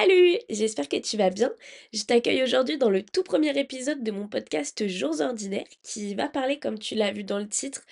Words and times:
Salut! 0.00 0.38
J'espère 0.48 0.88
que 0.88 0.96
tu 0.96 1.18
vas 1.18 1.28
bien. 1.28 1.52
Je 1.92 2.04
t'accueille 2.04 2.42
aujourd'hui 2.42 2.78
dans 2.78 2.88
le 2.88 3.02
tout 3.02 3.22
premier 3.22 3.58
épisode 3.58 4.02
de 4.02 4.10
mon 4.10 4.28
podcast 4.28 4.86
Jours 4.86 5.20
ordinaires 5.20 5.66
qui 5.82 6.14
va 6.14 6.28
parler, 6.28 6.58
comme 6.58 6.78
tu 6.78 6.94
l'as 6.94 7.12
vu 7.12 7.22
dans 7.22 7.38
le 7.38 7.48
titre, 7.48 7.82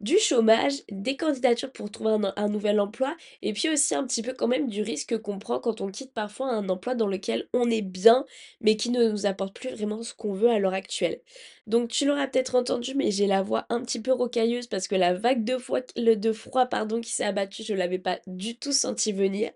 du 0.00 0.16
chômage, 0.18 0.82
des 0.90 1.16
candidatures 1.16 1.70
pour 1.70 1.90
trouver 1.90 2.16
un, 2.36 2.48
nouvel 2.48 2.80
emploi 2.80 3.14
et 3.42 3.52
puis 3.52 3.68
aussi 3.68 3.94
un 3.94 4.06
petit 4.06 4.22
peu 4.22 4.32
quand 4.32 4.46
même 4.46 4.68
du 4.68 4.80
risque 4.80 5.18
qu'on 5.18 5.38
prend 5.38 5.58
quand 5.58 5.82
on 5.82 5.88
quitte 5.88 6.14
parfois 6.14 6.50
un 6.50 6.68
emploi 6.70 6.94
dans 6.94 7.06
lequel 7.06 7.48
on 7.52 7.68
est 7.68 7.82
bien 7.82 8.24
mais 8.60 8.76
qui 8.76 8.90
ne 8.90 9.10
nous 9.10 9.26
apporte 9.26 9.54
plus 9.54 9.70
vraiment 9.70 10.02
ce 10.02 10.14
qu'on 10.14 10.32
veut 10.32 10.50
à 10.50 10.58
l'heure 10.58 10.72
actuelle. 10.72 11.20
Donc 11.66 11.90
tu 11.90 12.06
l'auras 12.06 12.28
peut-être 12.28 12.54
entendu 12.54 12.94
mais 12.94 13.10
j'ai 13.10 13.26
la 13.26 13.42
voix 13.42 13.66
un 13.68 13.82
petit 13.82 14.00
peu 14.00 14.12
rocailleuse 14.12 14.68
parce 14.68 14.88
que 14.88 14.94
la 14.94 15.12
vague 15.12 15.44
de 15.44 15.58
froid, 15.58 15.80
le 15.96 16.14
de 16.14 16.32
froid 16.32 16.64
pardon, 16.66 17.00
qui 17.00 17.10
s'est 17.10 17.24
abattue, 17.24 17.64
je 17.64 17.74
l'avais 17.74 17.98
pas 17.98 18.20
du 18.26 18.56
tout 18.56 18.72
senti 18.72 19.12
venir. 19.12 19.50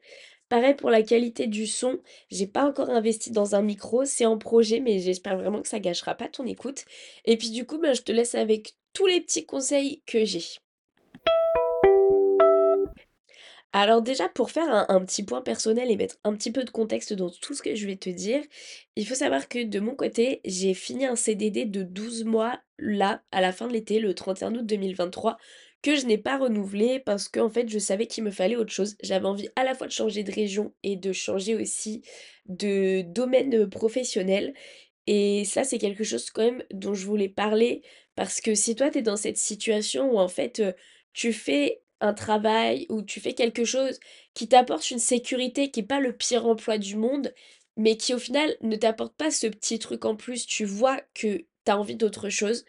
Pareil 0.52 0.74
pour 0.74 0.90
la 0.90 1.02
qualité 1.02 1.46
du 1.46 1.66
son, 1.66 1.98
j'ai 2.30 2.46
pas 2.46 2.66
encore 2.66 2.90
investi 2.90 3.30
dans 3.30 3.54
un 3.54 3.62
micro, 3.62 4.04
c'est 4.04 4.26
en 4.26 4.36
projet, 4.36 4.80
mais 4.80 4.98
j'espère 4.98 5.38
vraiment 5.38 5.62
que 5.62 5.68
ça 5.68 5.80
gâchera 5.80 6.14
pas 6.14 6.28
ton 6.28 6.44
écoute. 6.44 6.84
Et 7.24 7.38
puis 7.38 7.48
du 7.48 7.64
coup, 7.64 7.78
ben, 7.78 7.94
je 7.94 8.02
te 8.02 8.12
laisse 8.12 8.34
avec 8.34 8.74
tous 8.92 9.06
les 9.06 9.22
petits 9.22 9.46
conseils 9.46 10.02
que 10.04 10.26
j'ai. 10.26 10.44
Alors 13.72 14.02
déjà, 14.02 14.28
pour 14.28 14.50
faire 14.50 14.68
un, 14.68 14.84
un 14.90 15.02
petit 15.06 15.22
point 15.22 15.40
personnel 15.40 15.90
et 15.90 15.96
mettre 15.96 16.18
un 16.22 16.34
petit 16.34 16.52
peu 16.52 16.64
de 16.64 16.70
contexte 16.70 17.14
dans 17.14 17.30
tout 17.30 17.54
ce 17.54 17.62
que 17.62 17.74
je 17.74 17.86
vais 17.86 17.96
te 17.96 18.10
dire, 18.10 18.42
il 18.94 19.06
faut 19.06 19.14
savoir 19.14 19.48
que 19.48 19.64
de 19.64 19.80
mon 19.80 19.94
côté, 19.94 20.42
j'ai 20.44 20.74
fini 20.74 21.06
un 21.06 21.16
CDD 21.16 21.64
de 21.64 21.82
12 21.82 22.24
mois 22.24 22.60
là, 22.78 23.22
à 23.32 23.40
la 23.40 23.52
fin 23.52 23.68
de 23.68 23.72
l'été, 23.72 24.00
le 24.00 24.12
31 24.12 24.54
août 24.56 24.66
2023, 24.66 25.38
que 25.82 25.96
je 25.96 26.06
n'ai 26.06 26.18
pas 26.18 26.38
renouvelé 26.38 27.00
parce 27.00 27.28
qu'en 27.28 27.48
fait, 27.50 27.68
je 27.68 27.78
savais 27.78 28.06
qu'il 28.06 28.24
me 28.24 28.30
fallait 28.30 28.56
autre 28.56 28.72
chose. 28.72 28.96
J'avais 29.02 29.26
envie 29.26 29.48
à 29.56 29.64
la 29.64 29.74
fois 29.74 29.86
de 29.86 29.92
changer 29.92 30.22
de 30.22 30.32
région 30.32 30.72
et 30.82 30.96
de 30.96 31.12
changer 31.12 31.54
aussi 31.56 32.02
de 32.46 33.02
domaine 33.02 33.68
professionnel. 33.68 34.54
Et 35.06 35.44
ça, 35.44 35.64
c'est 35.64 35.78
quelque 35.78 36.04
chose 36.04 36.30
quand 36.30 36.44
même 36.44 36.64
dont 36.72 36.94
je 36.94 37.06
voulais 37.06 37.28
parler 37.28 37.82
parce 38.14 38.40
que 38.40 38.54
si 38.54 38.76
toi, 38.76 38.90
tu 38.90 38.98
es 38.98 39.02
dans 39.02 39.16
cette 39.16 39.38
situation 39.38 40.12
où 40.12 40.18
en 40.18 40.28
fait, 40.28 40.60
euh, 40.60 40.72
tu 41.12 41.32
fais 41.32 41.82
un 42.00 42.14
travail 42.14 42.86
ou 42.88 43.02
tu 43.02 43.20
fais 43.20 43.32
quelque 43.34 43.64
chose 43.64 43.98
qui 44.34 44.48
t'apporte 44.48 44.90
une 44.90 44.98
sécurité 44.98 45.70
qui 45.70 45.80
est 45.80 45.84
pas 45.84 46.00
le 46.00 46.12
pire 46.12 46.46
emploi 46.46 46.78
du 46.78 46.96
monde, 46.96 47.32
mais 47.76 47.96
qui 47.96 48.14
au 48.14 48.18
final 48.18 48.56
ne 48.60 48.76
t'apporte 48.76 49.14
pas 49.16 49.30
ce 49.30 49.46
petit 49.46 49.78
truc 49.78 50.04
en 50.04 50.16
plus, 50.16 50.46
tu 50.46 50.64
vois 50.64 51.00
que 51.14 51.38
tu 51.38 51.46
as 51.66 51.78
envie 51.78 51.96
d'autre 51.96 52.28
chose, 52.28 52.64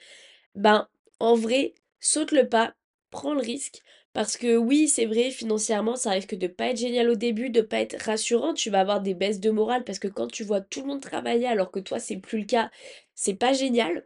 ben 0.55 0.87
en 1.19 1.35
vrai, 1.35 1.73
saute 1.99 2.31
le 2.31 2.47
pas, 2.47 2.75
prends 3.13 3.33
le 3.33 3.41
risque. 3.41 3.81
Parce 4.13 4.37
que 4.37 4.57
oui, 4.57 4.87
c'est 4.89 5.05
vrai, 5.05 5.31
financièrement, 5.31 5.95
ça 5.95 6.11
risque 6.11 6.35
de 6.35 6.47
pas 6.47 6.67
être 6.67 6.77
génial 6.77 7.09
au 7.09 7.15
début, 7.15 7.49
de 7.49 7.61
pas 7.61 7.79
être 7.79 8.01
rassurant. 8.03 8.53
Tu 8.53 8.69
vas 8.69 8.81
avoir 8.81 9.01
des 9.01 9.13
baisses 9.15 9.39
de 9.39 9.51
morale 9.51 9.83
parce 9.85 9.99
que 9.99 10.07
quand 10.09 10.27
tu 10.27 10.43
vois 10.43 10.61
tout 10.61 10.81
le 10.81 10.87
monde 10.87 11.01
travailler 11.01 11.47
alors 11.47 11.71
que 11.71 11.79
toi, 11.79 11.99
c'est 11.99 12.17
plus 12.17 12.39
le 12.39 12.45
cas, 12.45 12.71
c'est 13.15 13.35
pas 13.35 13.53
génial. 13.53 14.05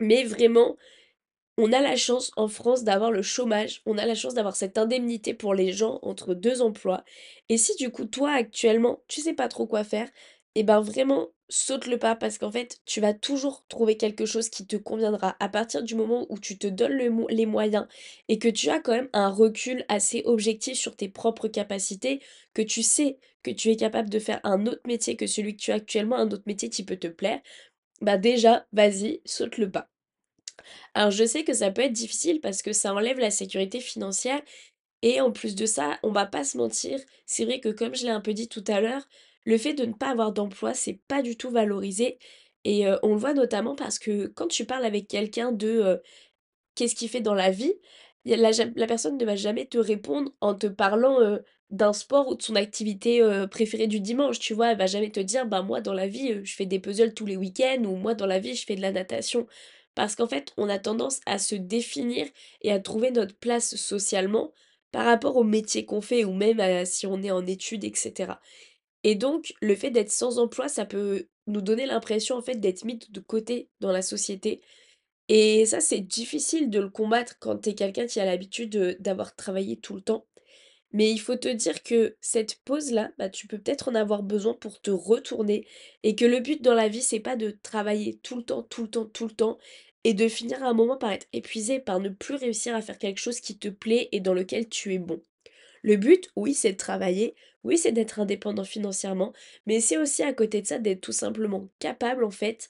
Mais 0.00 0.24
vraiment, 0.24 0.76
on 1.58 1.72
a 1.72 1.80
la 1.80 1.96
chance 1.96 2.32
en 2.36 2.48
France 2.48 2.84
d'avoir 2.84 3.10
le 3.12 3.22
chômage, 3.22 3.82
on 3.86 3.98
a 3.98 4.06
la 4.06 4.14
chance 4.14 4.34
d'avoir 4.34 4.56
cette 4.56 4.78
indemnité 4.78 5.34
pour 5.34 5.54
les 5.54 5.72
gens 5.72 5.98
entre 6.02 6.34
deux 6.34 6.62
emplois. 6.62 7.04
Et 7.48 7.58
si 7.58 7.74
du 7.76 7.90
coup, 7.90 8.06
toi, 8.06 8.32
actuellement, 8.32 9.02
tu 9.08 9.20
sais 9.20 9.34
pas 9.34 9.48
trop 9.48 9.66
quoi 9.66 9.84
faire, 9.84 10.08
et 10.58 10.64
ben 10.64 10.80
vraiment, 10.80 11.28
saute 11.48 11.86
le 11.86 12.00
pas 12.00 12.16
parce 12.16 12.36
qu'en 12.36 12.50
fait, 12.50 12.80
tu 12.84 13.00
vas 13.00 13.14
toujours 13.14 13.64
trouver 13.68 13.96
quelque 13.96 14.26
chose 14.26 14.48
qui 14.48 14.66
te 14.66 14.74
conviendra 14.74 15.36
à 15.38 15.48
partir 15.48 15.84
du 15.84 15.94
moment 15.94 16.26
où 16.30 16.38
tu 16.40 16.58
te 16.58 16.66
donnes 16.66 16.98
les 17.30 17.46
moyens 17.46 17.86
et 18.26 18.40
que 18.40 18.48
tu 18.48 18.68
as 18.68 18.80
quand 18.80 18.90
même 18.90 19.08
un 19.12 19.28
recul 19.28 19.84
assez 19.86 20.22
objectif 20.24 20.76
sur 20.76 20.96
tes 20.96 21.08
propres 21.08 21.46
capacités, 21.46 22.20
que 22.54 22.62
tu 22.62 22.82
sais 22.82 23.18
que 23.44 23.52
tu 23.52 23.70
es 23.70 23.76
capable 23.76 24.10
de 24.10 24.18
faire 24.18 24.40
un 24.42 24.66
autre 24.66 24.82
métier 24.84 25.14
que 25.14 25.28
celui 25.28 25.56
que 25.56 25.62
tu 25.62 25.70
as 25.70 25.76
actuellement, 25.76 26.16
un 26.16 26.28
autre 26.32 26.42
métier 26.46 26.70
qui 26.70 26.84
peut 26.84 26.96
te 26.96 27.06
plaire, 27.06 27.40
bah 28.00 28.18
déjà, 28.18 28.66
vas-y, 28.72 29.20
saute 29.24 29.58
le 29.58 29.70
pas. 29.70 29.88
Alors 30.94 31.12
je 31.12 31.24
sais 31.24 31.44
que 31.44 31.54
ça 31.54 31.70
peut 31.70 31.82
être 31.82 31.92
difficile 31.92 32.40
parce 32.40 32.62
que 32.62 32.72
ça 32.72 32.92
enlève 32.92 33.20
la 33.20 33.30
sécurité 33.30 33.78
financière 33.78 34.42
et 35.02 35.20
en 35.20 35.30
plus 35.30 35.54
de 35.54 35.66
ça, 35.66 36.00
on 36.02 36.10
va 36.10 36.26
pas 36.26 36.42
se 36.42 36.58
mentir, 36.58 36.98
c'est 37.26 37.44
vrai 37.44 37.60
que 37.60 37.68
comme 37.68 37.94
je 37.94 38.02
l'ai 38.04 38.10
un 38.10 38.20
peu 38.20 38.34
dit 38.34 38.48
tout 38.48 38.64
à 38.66 38.80
l'heure, 38.80 39.06
le 39.48 39.58
fait 39.58 39.74
de 39.74 39.84
ne 39.86 39.92
pas 39.94 40.10
avoir 40.10 40.32
d'emploi, 40.32 40.74
c'est 40.74 41.00
pas 41.08 41.22
du 41.22 41.36
tout 41.36 41.50
valorisé 41.50 42.18
et 42.64 42.86
on 43.02 43.10
le 43.14 43.18
voit 43.18 43.34
notamment 43.34 43.74
parce 43.76 43.98
que 43.98 44.26
quand 44.28 44.48
tu 44.48 44.64
parles 44.66 44.84
avec 44.84 45.08
quelqu'un 45.08 45.52
de, 45.52 46.02
qu'est-ce 46.74 46.94
qu'il 46.94 47.08
fait 47.08 47.20
dans 47.20 47.34
la 47.34 47.50
vie, 47.50 47.74
la 48.24 48.86
personne 48.86 49.16
ne 49.18 49.24
va 49.24 49.36
jamais 49.36 49.66
te 49.66 49.78
répondre 49.78 50.32
en 50.40 50.54
te 50.54 50.66
parlant, 50.66 51.38
d'un 51.70 51.92
sport 51.92 52.28
ou 52.28 52.34
de 52.34 52.42
son 52.42 52.56
activité, 52.56 53.22
préférée 53.50 53.86
du 53.88 54.00
dimanche, 54.00 54.38
tu 54.38 54.54
vois? 54.54 54.72
Elle 54.72 54.78
va 54.78 54.86
jamais 54.86 55.10
te 55.10 55.20
dire: 55.20 55.46
«Bah, 55.46 55.62
moi 55.62 55.80
dans 55.80 55.92
la 55.94 56.08
vie, 56.08 56.44
je 56.44 56.54
fais 56.54 56.66
des 56.66 56.78
puzzles 56.80 57.14
tous 57.14 57.26
les 57.26 57.36
week-ends» 57.36 57.84
ou 57.84 57.96
«Moi 57.96 58.14
dans 58.14 58.26
la 58.26 58.38
vie, 58.38 58.54
je 58.54 58.64
fais 58.66 58.76
de 58.76 58.82
la 58.82 58.92
natation». 58.92 59.46
Parce 59.94 60.14
qu'en 60.14 60.26
fait, 60.28 60.52
on 60.56 60.68
a 60.68 60.78
tendance 60.78 61.20
à 61.26 61.38
se 61.38 61.54
définir 61.56 62.26
et 62.62 62.72
à 62.72 62.80
trouver 62.80 63.10
notre 63.10 63.36
place 63.36 63.76
socialement 63.76 64.52
par 64.92 65.04
rapport 65.04 65.36
au 65.36 65.44
métier 65.44 65.84
qu'on 65.84 66.00
fait 66.00 66.24
ou 66.24 66.32
même 66.32 66.84
si 66.86 67.06
on 67.06 67.22
est 67.22 67.30
en 67.32 67.46
études 67.46 67.84
et 67.84 67.92
cetera. 67.94 68.40
Et 69.08 69.14
donc, 69.14 69.54
le 69.62 69.74
fait 69.74 69.90
d'être 69.90 70.12
sans 70.12 70.38
emploi, 70.38 70.68
ça 70.68 70.84
peut 70.84 71.28
nous 71.46 71.62
donner 71.62 71.86
l'impression 71.86 72.36
en 72.36 72.42
fait 72.42 72.56
d'être 72.56 72.84
mis 72.84 72.98
de 72.98 73.20
côté 73.20 73.70
dans 73.80 73.90
la 73.90 74.02
société 74.02 74.60
et 75.30 75.64
ça, 75.66 75.80
c'est 75.80 76.00
difficile 76.00 76.70
de 76.70 76.80
le 76.80 76.90
combattre 76.90 77.36
quand 77.40 77.58
tu 77.58 77.70
es 77.70 77.74
quelqu'un 77.74 78.06
qui 78.06 78.20
a 78.20 78.26
l'habitude, 78.26 78.98
d'avoir 79.00 79.34
travaillé 79.36 79.78
tout 79.78 79.94
le 79.94 80.02
temps. 80.02 80.26
Mais 80.92 81.10
il 81.10 81.18
faut 81.20 81.36
te 81.36 81.48
dire 81.48 81.82
que 81.82 82.16
cette 82.20 82.60
pause-là, 82.64 83.12
bah, 83.18 83.30
tu 83.30 83.46
peux 83.46 83.58
peut-être 83.58 83.88
en 83.88 83.94
avoir 83.94 84.22
besoin 84.22 84.54
pour 84.54 84.80
te 84.82 84.90
retourner 84.90 85.66
et 86.02 86.16
que 86.16 86.26
le 86.26 86.40
but 86.40 86.62
dans 86.62 86.74
la 86.74 86.88
vie, 86.88 87.02
c'est 87.02 87.20
pas 87.20 87.36
de 87.36 87.58
travailler 87.62 88.18
tout 88.22 88.36
le 88.36 88.44
temps, 88.44 88.62
tout 88.64 88.82
le 88.84 88.90
temps, 88.90 89.06
tout 89.06 89.26
le 89.28 89.34
temps 89.34 89.58
et 90.04 90.14
de 90.14 90.28
finir 90.28 90.62
à 90.64 90.68
un 90.68 90.74
moment 90.74 90.98
par 90.98 91.12
être 91.12 91.28
épuisé, 91.32 91.80
par 91.80 92.00
ne 92.00 92.10
plus 92.10 92.34
réussir 92.36 92.76
à 92.76 92.82
faire 92.82 92.98
quelque 92.98 93.20
chose 93.20 93.40
qui 93.40 93.58
te 93.58 93.68
plaît 93.68 94.08
et 94.12 94.20
dans 94.20 94.34
lequel 94.34 94.68
tu 94.68 94.94
es 94.94 94.98
bon. 94.98 95.22
Le 95.82 95.96
but, 95.96 96.30
oui, 96.36 96.54
c'est 96.54 96.72
de 96.72 96.76
travailler, 96.76 97.34
oui, 97.64 97.78
c'est 97.78 97.92
d'être 97.92 98.20
indépendant 98.20 98.64
financièrement, 98.64 99.32
mais 99.66 99.80
c'est 99.80 99.98
aussi 99.98 100.22
à 100.22 100.32
côté 100.32 100.62
de 100.62 100.66
ça 100.66 100.78
d'être 100.78 101.00
tout 101.00 101.12
simplement 101.12 101.68
capable 101.78 102.24
en 102.24 102.30
fait 102.30 102.68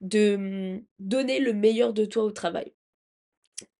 de, 0.00 0.36
mmh, 0.36 0.84
donner 0.98 1.40
le 1.40 1.52
meilleur 1.52 1.92
de 1.92 2.04
toi 2.04 2.24
au 2.24 2.30
travail. 2.30 2.72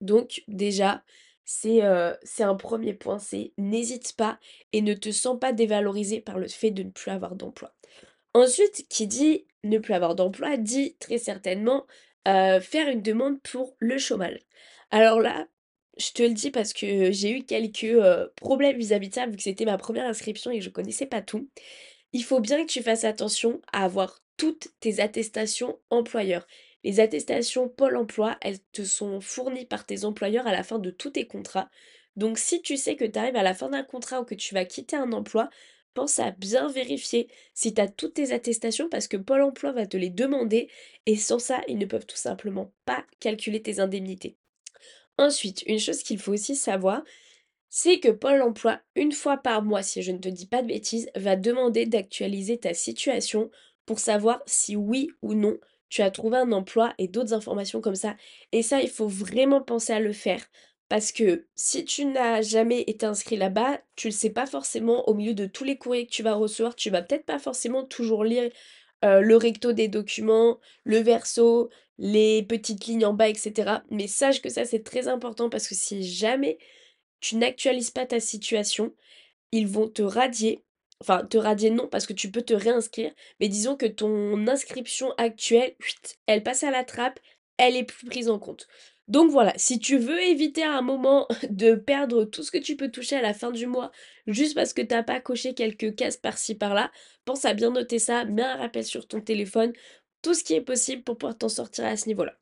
Donc 0.01 0.43
déjà, 0.49 1.03
c'est, 1.45 1.83
un 1.83 2.55
premier 2.55 2.95
point, 2.95 3.19
c'est 3.19 3.53
n'hésite 3.59 4.15
pas 4.17 4.39
et 4.73 4.83
ne 4.83 4.95
te 4.95 5.11
sens 5.11 5.39
pas 5.39 5.53
dévalorisé 5.53 6.21
par 6.21 6.39
le 6.39 6.49
fait 6.49 6.71
de 6.71 6.83
ne 6.85 6.91
plus 6.91 7.11
avoir 7.11 7.35
d'emploi. 7.35 7.75
Ensuite, 8.35 8.87
qui 8.89 9.07
dit 9.07 9.47
ne 9.65 9.79
plus 9.79 9.95
avoir 9.95 10.15
d'emploi, 10.15 10.57
dit 10.57 10.97
très 11.01 11.19
certainement, 11.19 11.87
faire 12.25 12.89
une 12.89 13.03
demande 13.03 13.41
pour 13.43 13.75
le 13.79 13.99
chômage. 13.99 14.39
Alors 14.91 15.21
là, 15.21 15.49
je 15.99 16.13
te 16.13 16.23
le 16.23 16.35
dis 16.35 16.51
parce 16.51 16.73
que 16.73 17.13
j'ai 17.13 17.31
eu 17.31 17.45
quelques, 17.45 17.97
problèmes 18.37 18.77
vis-à-vis 18.77 19.09
de 19.11 19.15
ça, 19.15 19.27
vu 19.27 19.37
que 19.37 19.43
c'était 19.43 19.65
ma 19.65 19.79
première 19.79 20.07
inscription 20.07 20.51
et 20.51 20.59
que 20.59 20.65
je 20.65 20.71
connaissais 20.71 21.07
pas 21.07 21.23
tout. 21.23 21.49
Il 22.13 22.25
faut 22.25 22.41
bien 22.41 22.65
que 22.65 22.71
tu 22.71 22.83
fasses 22.83 23.05
attention 23.05 23.61
à 23.73 23.85
avoir 23.85 24.21
toutes 24.37 24.69
tes 24.81 25.01
attestations 25.01 25.79
employeurs. 25.91 26.47
Les 26.83 27.01
attestations 27.01 27.69
Pôle 27.69 27.97
emploi, 27.97 28.39
elles 28.41 28.61
te 28.73 28.83
sont 28.85 29.21
fournies 29.21 29.67
par 29.67 29.87
tes 29.87 30.05
employeurs 30.05 30.47
à 30.47 30.53
la 30.53 30.63
fin 30.63 30.79
de 30.79 30.91
tous 30.91 31.11
tes 31.11 31.27
contrats. 31.27 31.71
Donc 32.17 32.39
si 32.39 32.63
tu 32.63 32.77
sais 32.77 32.97
que 32.97 33.05
tu 33.05 33.19
arrives 33.19 33.37
à 33.37 33.43
la 33.43 33.55
fin 33.55 33.69
d'un 33.69 33.85
contrat 33.85 34.21
ou 34.21 34.25
que 34.25 34.35
tu 34.35 34.55
vas 34.55 34.65
quitter 34.65 34.97
un 34.97 35.13
emploi, 35.13 35.51
pense 35.95 36.19
à 36.19 36.31
bien 36.31 36.69
vérifier 36.69 37.29
si 37.55 37.75
tu 37.75 37.81
as 37.81 37.89
toutes 37.89 38.15
tes 38.15 38.33
attestations 38.33 38.89
parce 38.89 39.09
que 39.09 39.17
Pôle 39.17 39.43
emploi 39.43 39.73
va 39.73 39.87
te 39.87 39.97
les 39.97 40.11
demander 40.11 40.69
et 41.07 41.17
sans 41.17 41.39
ça, 41.39 41.61
ils 41.69 41.79
ne 41.79 41.87
peuvent 41.87 42.07
tout 42.07 42.17
simplement 42.17 42.73
pas 42.85 43.05
calculer 43.21 43.63
tes 43.63 43.81
indemnités. 43.81 44.37
Ensuite, 45.21 45.63
une 45.67 45.79
chose 45.79 46.03
qu'il 46.03 46.19
faut 46.19 46.33
aussi 46.33 46.57
savoir, 46.57 47.03
c'est 47.69 48.01
que 48.01 48.09
Pôle 48.09 48.41
emploi, 48.41 48.81
une 48.97 49.13
fois 49.13 49.37
par 49.37 49.63
mois, 49.63 49.83
si 49.83 50.01
je 50.01 50.13
ne 50.13 50.19
te 50.19 50.31
dis 50.31 50.47
pas 50.47 50.63
de 50.63 50.69
bêtises, 50.69 51.11
va 51.15 51.37
demander 51.37 51.85
d'actualiser 51.85 52.57
ta 52.57 52.73
situation 52.73 53.51
pour 53.85 53.99
savoir 53.99 54.43
si 54.47 54.77
oui 54.77 55.11
ou 55.21 55.35
non 55.35 55.59
tu 55.91 56.01
as 56.01 56.11
trouvé 56.11 56.39
un 56.39 56.53
emploi 56.53 56.95
et 56.97 57.07
d'autres 57.07 57.35
informations 57.35 57.83
comme 57.83 57.97
ça. 57.97 58.17
Et 58.53 58.63
ça, 58.63 58.81
il 58.81 58.89
faut 58.89 59.09
vraiment 59.09 59.61
penser 59.61 59.93
à 59.93 60.01
le 60.01 60.15
faire. 60.15 60.43
Parce 60.89 61.13
que 61.13 61.47
si 61.55 61.85
tu 61.85 62.07
n'as 62.07 62.41
jamais 62.41 62.81
été 62.87 63.05
inscrit 63.05 63.37
là-bas, 63.37 63.79
tu 63.97 64.07
ne 64.07 64.13
le 64.13 64.17
sais 64.17 64.31
pas 64.31 64.47
forcément 64.47 65.07
au 65.07 65.13
milieu 65.13 65.35
de 65.35 65.45
tous 65.45 65.65
les 65.65 65.77
courriers 65.77 66.07
que 66.07 66.13
tu 66.13 66.23
vas 66.23 66.35
recevoir, 66.35 66.75
tu 66.77 66.89
vas 66.89 67.03
peut-être 67.03 67.27
pas 67.27 67.39
forcément 67.39 67.85
toujours 67.85 68.25
lire 68.25 68.51
euh, 69.05 69.21
le 69.21 69.37
recto 69.37 69.73
des 69.73 69.89
documents, 69.89 70.59
le 70.85 70.99
verso, 70.99 71.69
les 72.01 72.43
petites 72.43 72.87
lignes 72.87 73.05
en 73.05 73.13
bas, 73.15 73.29
etc. 73.29 73.83
Mais 73.91 74.09
sache 74.09 74.41
que 74.43 74.49
ça, 74.49 74.65
c'est 74.65 74.83
très 74.83 75.07
important 75.07 75.51
parce 75.51 75.69
que 75.69 75.75
si 75.75 76.03
jamais 76.03 76.59
tu 77.21 77.37
n'actualises 77.37 77.91
pas 77.91 78.07
ta 78.07 78.21
situation, 78.21 78.95
ils 79.53 79.69
vont 79.69 79.89
te 79.89 80.03
radier. 80.03 80.65
Enfin, 81.03 81.25
te 81.25 81.39
radier 81.39 81.71
non, 81.71 81.89
parce 81.89 82.07
que 82.07 82.13
tu 82.13 82.31
peux 82.31 82.43
te 82.43 82.55
réinscrire, 82.55 83.13
mais 83.39 83.49
disons 83.49 83.77
que 83.77 83.87
ton 83.87 84.47
inscription 84.49 85.13
actuelle, 85.19 85.75
elle 86.27 86.43
passe 86.43 86.63
à 86.63 86.71
la 86.71 86.85
trappe, 86.85 87.21
elle 87.59 87.77
est 87.77 87.85
plus 87.85 88.07
prise 88.07 88.29
en 88.29 88.39
compte. 88.39 88.67
Donc 89.09 89.31
voilà, 89.31 89.53
si 89.57 89.79
tu 89.81 89.99
veux 89.99 90.23
éviter 90.23 90.63
à 90.63 90.77
un 90.77 90.83
moment 90.83 91.27
de 91.51 91.75
perdre 91.75 92.25
tout 92.25 92.43
ce 92.43 92.51
que 92.51 92.59
tu 92.59 92.77
peux 92.77 92.91
toucher 92.91 93.17
à 93.17 93.23
la 93.23 93.35
fin 93.35 93.51
du 93.51 93.67
mois, 93.67 93.91
juste 94.27 94.55
parce 94.55 94.73
que 94.73 94.83
tu 94.83 94.95
as 94.95 95.03
pas 95.03 95.21
coché 95.21 95.53
quelques 95.55 95.97
cases 95.97 96.17
par-ci 96.17 96.55
par-là, 96.55 96.91
pense 97.25 97.45
à 97.45 97.55
bien 97.55 97.71
noter 97.71 97.99
ça, 97.99 98.25
mets 98.25 98.43
un 98.43 98.57
rappel 98.57 98.85
sur 98.85 99.07
ton 99.07 99.21
téléphone, 99.21 99.73
tout 100.23 100.35
ce 100.35 100.45
qui 100.45 100.55
est 100.55 100.61
possible 100.61 101.03
pour 101.03 101.19
pouvoir 101.19 101.37
t'en 101.37 101.49
sortir 101.49 101.85
à 101.85 101.97
ce 101.97 102.07
niveau-là. 102.07 102.35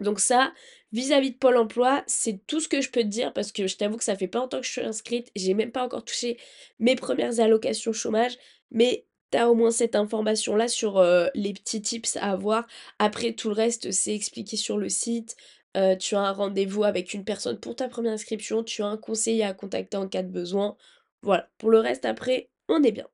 Donc 0.00 0.18
ça, 0.18 0.52
vis-à-vis 0.92 1.32
de 1.32 1.36
Pôle 1.36 1.58
emploi, 1.58 2.02
c'est 2.06 2.46
tout 2.46 2.60
ce 2.60 2.68
que 2.68 2.80
je 2.80 2.90
peux 2.90 3.02
te 3.02 3.06
dire 3.06 3.32
parce 3.32 3.52
que 3.52 3.66
je 3.66 3.76
t'avoue 3.76 3.98
que 3.98 4.04
ça 4.04 4.16
fait 4.16 4.28
pas 4.28 4.38
longtemps 4.38 4.60
que 4.60 4.66
je 4.66 4.72
suis 4.72 4.80
inscrite, 4.80 5.30
j'ai 5.36 5.54
même 5.54 5.72
pas 5.72 5.84
encore 5.84 6.04
touché 6.04 6.38
mes 6.78 6.96
premières 6.96 7.38
allocations 7.40 7.92
chômage, 7.92 8.38
mais 8.70 9.06
tu 9.30 9.38
as 9.38 9.50
au 9.50 9.54
moins 9.54 9.70
cette 9.70 9.94
information-là 9.94 10.68
sur 10.68 10.98
euh, 10.98 11.28
les 11.34 11.52
petits 11.52 11.82
tips 11.82 12.16
à 12.16 12.32
avoir. 12.32 12.66
Après, 12.98 13.32
tout 13.32 13.48
le 13.48 13.54
reste, 13.54 13.92
c'est 13.92 14.14
expliqué 14.14 14.56
sur 14.56 14.78
le 14.78 14.88
site. 14.88 15.36
Euh, 15.76 15.94
tu 15.96 16.16
as 16.16 16.20
un 16.20 16.32
rendez-vous 16.32 16.84
avec 16.84 17.14
une 17.14 17.24
personne 17.24 17.60
pour 17.60 17.76
ta 17.76 17.88
première 17.88 18.12
inscription, 18.12 18.64
tu 18.64 18.82
as 18.82 18.86
un 18.86 18.96
conseiller 18.96 19.44
à 19.44 19.54
contacter 19.54 19.96
en 19.96 20.08
cas 20.08 20.22
de 20.22 20.28
besoin. 20.28 20.76
Voilà, 21.22 21.48
pour 21.58 21.70
le 21.70 21.78
reste, 21.78 22.04
après, 22.06 22.50
on 22.68 22.82
est 22.82 22.92
bien. 22.92 23.06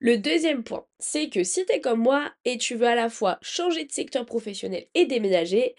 Le 0.00 0.16
deuxième 0.18 0.62
point, 0.62 0.86
c'est 1.00 1.28
que 1.28 1.42
si 1.42 1.66
tu 1.66 1.72
es 1.72 1.80
comme 1.80 2.00
moi 2.00 2.32
et 2.44 2.56
tu 2.58 2.76
veux 2.76 2.86
à 2.86 2.94
la 2.94 3.10
fois 3.10 3.38
changer 3.42 3.84
de 3.84 3.92
secteur 3.92 4.24
professionnel 4.26 4.86
et 4.94 5.06
déménager, 5.06 5.74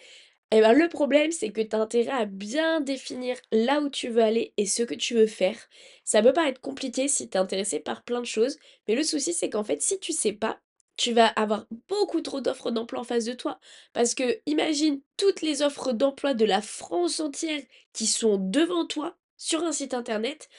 eh 0.51 0.61
ben, 0.61 0.73
le 0.73 0.89
problème, 0.89 1.31
c'est 1.31 1.51
que 1.51 1.61
tu 1.61 1.75
as 1.75 1.79
intérêt 1.79 2.11
à 2.11 2.25
bien 2.25 2.81
définir 2.81 3.37
là 3.51 3.81
où 3.81 3.89
tu 3.89 4.09
veux 4.09 4.23
aller 4.23 4.53
et 4.57 4.65
ce 4.65 4.83
que 4.83 4.95
tu 4.95 5.13
veux 5.13 5.27
faire. 5.27 5.55
Ça 6.03 6.21
peut 6.23 6.33
paraître 6.33 6.59
compliqué 6.61 7.07
si 7.07 7.29
tu 7.29 7.37
es 7.37 7.41
intéressé 7.41 7.79
par 7.79 8.03
plein 8.03 8.19
de 8.19 8.25
choses, 8.25 8.57
mais 8.87 8.95
le 8.95 9.03
souci, 9.03 9.33
c'est 9.33 9.49
qu'en 9.49 9.63
fait, 9.63 9.81
si 9.81 9.99
tu 9.99 10.11
sais 10.11 10.33
pas, 10.33 10.59
tu 10.97 11.13
vas 11.13 11.27
avoir 11.27 11.65
beaucoup 11.87 12.21
trop 12.21 12.41
d'offres 12.41 12.71
d'emploi 12.71 13.01
en 13.01 13.03
face 13.05 13.25
de 13.25 13.33
toi. 13.33 13.59
Parce 13.93 14.15
que 14.15 14.41
imagine 14.47 15.01
toutes 15.17 15.41
les 15.41 15.61
offres 15.61 15.93
d'emploi 15.93 16.33
de 16.33 16.45
la 16.45 16.61
France 16.61 17.19
entière 17.21 17.61
qui 17.93 18.05
sont 18.07 18.37
devant 18.37 18.85
toi 18.85 19.15
sur 19.37 19.63
un 19.63 19.71
site 19.71 19.93
internet. 19.93 20.49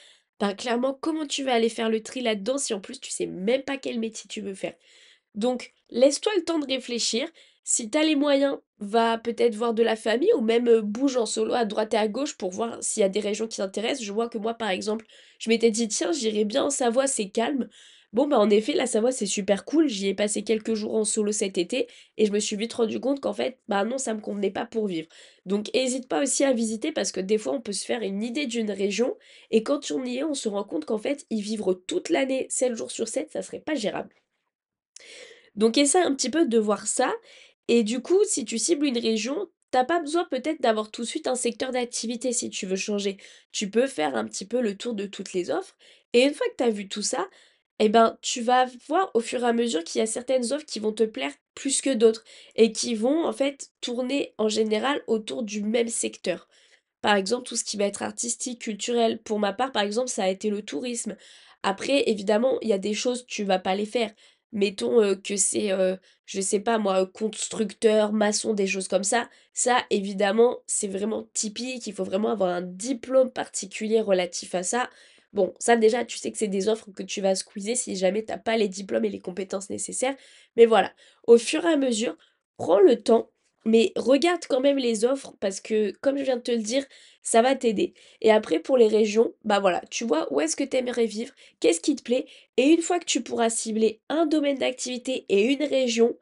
Ben 0.41 0.55
clairement, 0.55 0.93
comment 0.99 1.25
tu 1.27 1.43
vas 1.43 1.53
aller 1.53 1.69
faire 1.69 1.89
le 1.89 2.03
tri 2.03 2.21
là-dedans 2.21 2.57
si 2.57 2.73
en 2.73 2.81
plus 2.81 2.99
tu 2.99 3.11
sais 3.11 3.27
même 3.27 3.63
pas 3.63 3.77
quel 3.77 3.99
métier 3.99 4.27
tu 4.29 4.41
veux 4.41 4.55
faire? 4.55 4.73
Donc, 5.35 5.73
laisse-toi 5.91 6.33
le 6.37 6.43
temps 6.45 6.59
de 6.59 6.67
réfléchir. 6.67 7.29
Si 7.63 7.89
tu 7.91 7.97
as 7.97 8.03
les 8.03 8.15
moyens, 8.15 8.57
va 8.79 9.17
peut-être 9.19 9.55
voir 9.55 9.73
de 9.75 9.83
la 9.83 9.95
famille 9.97 10.33
ou 10.35 10.41
même 10.41 10.67
euh, 10.69 10.81
bouge 10.83 11.17
en 11.17 11.25
solo 11.27 11.53
à 11.53 11.65
droite 11.65 11.93
et 11.95 11.97
à 11.97 12.07
gauche 12.09 12.37
pour 12.37 12.51
voir 12.51 12.77
s'il 12.83 13.01
y 13.01 13.03
a 13.05 13.09
des 13.09 13.19
régions 13.21 13.47
qui 13.47 13.57
t'intéressent. 13.57 14.05
Je 14.05 14.13
vois 14.13 14.29
que 14.29 14.39
moi, 14.39 14.55
par 14.55 14.69
exemple, 14.71 15.05
je 15.39 15.49
m'étais 15.49 15.71
dit, 15.71 15.87
tiens, 15.89 16.11
j'irais 16.13 16.45
bien 16.45 16.65
en 16.65 16.71
Savoie, 16.71 17.07
c'est 17.07 17.29
calme. 17.29 17.69
Bon, 18.13 18.27
bah 18.27 18.39
en 18.39 18.49
effet, 18.49 18.73
la 18.73 18.87
Savoie, 18.87 19.13
c'est 19.13 19.25
super 19.25 19.63
cool. 19.63 19.87
J'y 19.87 20.07
ai 20.09 20.13
passé 20.13 20.43
quelques 20.43 20.73
jours 20.73 20.95
en 20.95 21.05
solo 21.05 21.31
cet 21.31 21.57
été 21.57 21.87
et 22.17 22.25
je 22.25 22.31
me 22.33 22.39
suis 22.39 22.57
vite 22.57 22.73
rendu 22.73 22.99
compte 22.99 23.21
qu'en 23.21 23.31
fait, 23.33 23.59
bah 23.69 23.85
non, 23.85 23.97
ça 23.97 24.13
me 24.13 24.19
convenait 24.19 24.51
pas 24.51 24.65
pour 24.65 24.87
vivre. 24.87 25.07
Donc, 25.45 25.73
n'hésite 25.73 26.09
pas 26.09 26.21
aussi 26.21 26.43
à 26.43 26.51
visiter 26.51 26.91
parce 26.91 27.13
que 27.13 27.21
des 27.21 27.37
fois, 27.37 27.53
on 27.53 27.61
peut 27.61 27.71
se 27.71 27.85
faire 27.85 28.01
une 28.01 28.21
idée 28.21 28.47
d'une 28.47 28.71
région 28.71 29.15
et 29.49 29.63
quand 29.63 29.91
on 29.91 30.03
y 30.03 30.17
est, 30.17 30.23
on 30.25 30.33
se 30.33 30.49
rend 30.49 30.65
compte 30.65 30.83
qu'en 30.85 30.97
fait, 30.97 31.25
y 31.29 31.41
vivre 31.41 31.73
toute 31.73 32.09
l'année, 32.09 32.47
7 32.49 32.75
jours 32.75 32.91
sur 32.91 33.07
7, 33.07 33.31
ça 33.31 33.41
serait 33.41 33.61
pas 33.61 33.75
gérable. 33.75 34.13
Donc, 35.55 35.77
essaie 35.77 36.01
un 36.01 36.13
petit 36.13 36.29
peu 36.29 36.45
de 36.45 36.57
voir 36.57 36.87
ça. 36.87 37.13
Et 37.67 37.83
du 37.83 38.01
coup, 38.01 38.19
si 38.25 38.43
tu 38.45 38.57
cibles 38.57 38.85
une 38.85 38.97
région, 38.97 39.47
t'as 39.71 39.85
pas 39.85 39.99
besoin 40.01 40.25
peut-être 40.25 40.61
d'avoir 40.61 40.91
tout 40.91 41.03
de 41.03 41.07
suite 41.07 41.27
un 41.27 41.35
secteur 41.35 41.71
d'activité 41.71 42.33
si 42.33 42.49
tu 42.49 42.65
veux 42.65 42.75
changer. 42.75 43.17
Tu 43.53 43.69
peux 43.69 43.87
faire 43.87 44.15
un 44.15 44.25
petit 44.25 44.45
peu 44.45 44.61
le 44.61 44.75
tour 44.77 44.93
de 44.93 45.05
toutes 45.05 45.33
les 45.33 45.49
offres. 45.49 45.77
Et 46.13 46.23
une 46.23 46.33
fois 46.33 46.47
que 46.57 46.63
tu 46.63 46.71
vu 46.71 46.89
tout 46.89 47.01
ça, 47.01 47.29
eh 47.83 47.89
ben, 47.89 48.17
tu 48.21 48.41
vas 48.41 48.67
voir 48.87 49.09
au 49.15 49.21
fur 49.21 49.43
et 49.43 49.47
à 49.47 49.53
mesure 49.53 49.83
qu'il 49.83 49.99
y 49.99 50.03
a 50.03 50.07
certaines 50.07 50.53
offres 50.53 50.65
qui 50.67 50.79
vont 50.79 50.93
te 50.93 51.03
plaire 51.03 51.33
plus 51.55 51.81
que 51.81 51.91
d'autres 51.91 52.23
et 52.55 52.71
qui 52.71 52.93
vont 52.95 53.25
en 53.25 53.33
fait 53.33 53.71
tourner 53.81 54.35
en 54.37 54.49
général 54.49 55.01
autour 55.07 55.41
du 55.43 55.63
même 55.63 55.89
secteur. 55.89 56.47
Par 57.01 57.15
exemple, 57.15 57.47
tout 57.47 57.55
ce 57.55 57.63
qui 57.63 57.77
va 57.77 57.85
être 57.85 58.03
artistique, 58.03 58.61
culturel. 58.61 59.19
Pour 59.23 59.39
ma 59.39 59.53
part, 59.53 59.71
par 59.71 59.83
exemple, 59.83 60.09
ça 60.09 60.25
a 60.25 60.29
été 60.29 60.49
le 60.51 60.61
tourisme. 60.63 61.15
Après, 61.63 62.03
évidemment, 62.09 62.59
il 62.61 62.69
y 62.69 62.73
a 62.73 62.77
des 62.77 62.93
choses, 62.93 63.25
tu 63.27 63.43
vas 63.43 63.59
pas 63.59 63.75
les 63.75 63.87
faire. 63.87 64.11
Mettons 64.51 65.01
euh, 65.01 65.15
que 65.15 65.35
c'est, 65.37 65.71
euh, 65.71 65.95
je 66.25 66.41
sais 66.41 66.59
pas 66.59 66.77
moi, 66.77 67.07
constructeur, 67.07 68.13
maçon, 68.13 68.53
des 68.53 68.67
choses 68.67 68.87
comme 68.87 69.03
ça. 69.03 69.29
Ça, 69.53 69.85
évidemment, 69.89 70.59
c'est 70.67 70.87
vraiment 70.87 71.27
typique. 71.33 71.87
Il 71.87 71.93
faut 71.93 72.03
vraiment 72.03 72.29
avoir 72.29 72.49
un 72.51 72.61
diplôme 72.61 73.31
particulier 73.31 74.01
relatif 74.01 74.53
à 74.55 74.63
ça. 74.63 74.89
Bon, 75.33 75.53
ça 75.59 75.77
déjà, 75.77 76.03
tu 76.03 76.17
sais 76.17 76.31
que 76.31 76.37
c'est 76.37 76.47
des 76.49 76.67
offres 76.67 76.89
que 76.91 77.03
tu 77.03 77.21
vas 77.21 77.35
squeezer 77.35 77.75
si 77.75 77.95
jamais 77.95 78.23
tu 78.25 78.31
n'as 78.31 78.37
pas 78.37 78.57
les 78.57 78.67
diplômes 78.67 79.05
et 79.05 79.09
les 79.09 79.19
compétences 79.19 79.69
nécessaires. 79.69 80.15
Mais 80.57 80.65
voilà, 80.65 80.91
au 81.25 81.37
fur 81.37 81.63
et 81.65 81.69
à 81.73 81.77
mesure, 81.77 82.17
prends 82.57 82.79
le 82.79 83.01
temps 83.01 83.29
mais 83.63 83.93
regarde 83.95 84.41
quand 84.49 84.59
même 84.59 84.77
les 84.79 85.05
offres 85.05 85.35
parce 85.39 85.61
que, 85.61 85.91
comme 86.01 86.17
je 86.17 86.23
viens 86.23 86.37
de 86.37 86.41
te 86.41 86.49
le 86.51 86.57
dire, 86.63 86.83
ça 87.21 87.43
va 87.43 87.53
t'aider. 87.53 87.93
Et 88.19 88.31
après, 88.31 88.57
pour 88.59 88.75
les 88.75 88.87
régions, 88.87 89.35
bah 89.43 89.59
voilà, 89.59 89.81
tu 89.91 90.03
vois 90.03 90.33
où 90.33 90.41
est-ce 90.41 90.55
que 90.55 90.63
tu 90.63 90.77
aimerais 90.77 91.05
vivre, 91.05 91.31
qu'est-ce 91.59 91.79
qui 91.79 91.95
te 91.95 92.01
plaît, 92.01 92.25
et 92.57 92.63
une 92.69 92.81
fois 92.81 92.97
que 92.99 93.05
tu 93.05 93.21
pourras 93.21 93.51
cibler 93.51 94.01
un 94.09 94.25
domaine 94.25 94.57
d'activité 94.57 95.25
et 95.29 95.43
une 95.53 95.61
région, 95.63 96.17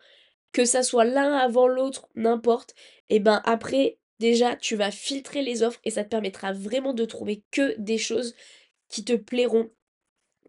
que 0.51 0.65
ça 0.65 0.83
soit 0.83 1.05
l'un 1.05 1.33
avant 1.33 1.67
l'autre, 1.67 2.07
n'importe, 2.15 2.75
et 3.09 3.19
ben 3.19 3.41
après, 3.45 3.97
déjà, 4.19 4.55
tu 4.55 4.75
vas 4.75 4.91
filtrer 4.91 5.41
les 5.41 5.63
offres 5.63 5.79
et 5.85 5.91
ça 5.91 6.03
te 6.03 6.09
permettra 6.09 6.53
vraiment 6.53 6.93
de 6.93 7.05
trouver 7.05 7.43
que 7.51 7.75
des 7.79 7.97
choses 7.97 8.35
qui 8.89 9.05
te 9.05 9.13
plairont. 9.13 9.69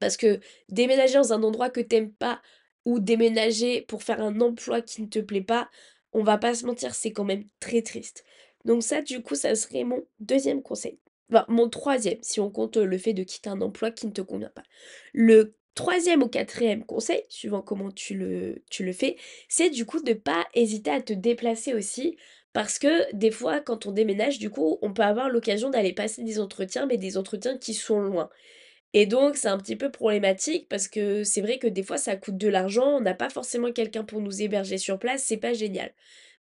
Parce 0.01 0.17
que 0.17 0.41
déménager 0.69 1.15
dans 1.15 1.33
un 1.33 1.43
endroit 1.43 1.71
que 1.71 1.81
t'aimes 1.81 2.13
pas 2.13 2.41
ou 2.85 2.99
déménager 3.01 3.83
pour 3.83 4.03
faire 4.03 4.21
un 4.21 4.41
emploi 4.41 4.81
qui 4.81 5.03
ne 5.03 5.07
te 5.07 5.19
plaît 5.19 5.43
pas, 5.43 5.71
on 6.13 6.23
va 6.23 6.39
pas 6.39 6.55
se 6.55 6.67
mentir, 6.67 6.95
c'est 6.95 7.13
quand 7.13 7.25
même 7.25 7.45
très 7.61 7.83
triste. 7.83 8.25
Donc 8.65 8.83
ça, 8.83 9.03
du 9.03 9.23
coup, 9.23 9.35
ça 9.35 9.55
serait 9.55 9.85
mon 9.85 10.03
deuxième 10.19 10.63
conseil. 10.63 10.99
Enfin, 11.31 11.45
mon 11.49 11.69
troisième, 11.69 12.19
si 12.23 12.41
on 12.41 12.51
compte 12.51 12.77
le 12.77 12.99
fait 12.99 13.13
de 13.13 13.23
quitter 13.23 13.51
un 13.51 13.61
emploi 13.61 13.91
qui 13.91 14.07
ne 14.07 14.13
te 14.13 14.21
convient 14.21 14.51
pas. 14.51 14.65
Le 15.13 15.55
troisième 15.75 16.23
ou 16.23 16.29
quatrième 16.29 16.85
conseil, 16.85 17.23
suivant 17.29 17.63
comment 17.63 17.91
tu 17.91 18.15
le, 18.15 18.63
tu 18.71 18.85
le 18.85 18.93
fais, 18.93 19.17
c'est 19.49 19.71
du 19.71 19.87
coup 19.87 20.03
de 20.03 20.11
ne 20.11 20.15
pas 20.15 20.47
hésiter 20.55 20.91
à 20.91 21.01
te 21.01 21.13
déplacer 21.13 21.75
aussi. 21.75 22.17
Parce 22.53 22.79
que 22.79 23.13
des 23.15 23.31
fois, 23.31 23.61
quand 23.61 23.87
on 23.87 23.93
déménage, 23.93 24.39
du 24.39 24.51
coup, 24.51 24.79
on 24.83 24.93
peut 24.93 25.03
avoir 25.03 25.29
l'occasion 25.31 25.71
d'aller 25.71 25.93
passer 25.93 26.23
des 26.25 26.41
entretiens, 26.41 26.87
mais 26.87 26.97
des 26.97 27.17
entretiens 27.17 27.57
qui 27.59 27.75
sont 27.75 28.01
loin. 28.01 28.29
Et 28.93 29.07
donc, 29.07 29.37
c'est 29.37 29.49
un 29.49 29.59
petit 29.59 29.77
peu 29.77 29.91
problématique 29.91 30.69
parce 30.69 30.89
que 30.89 31.25
c'est 31.25 31.41
vrai 31.43 31.59
que 31.59 31.69
des 31.69 31.83
fois, 31.85 31.97
ça 31.99 32.17
coûte 32.17 32.37
de 32.39 32.49
l'argent, 32.49 32.97
on 32.97 33.01
n'a 33.01 33.15
pas 33.15 33.31
forcément 33.31 33.73
quelqu'un 33.73 34.05
pour 34.05 34.21
nous 34.21 34.43
héberger 34.43 34.79
sur 34.79 34.99
place, 34.99 35.23
c'est 35.25 35.37
pas 35.37 35.53
génial. 35.55 35.93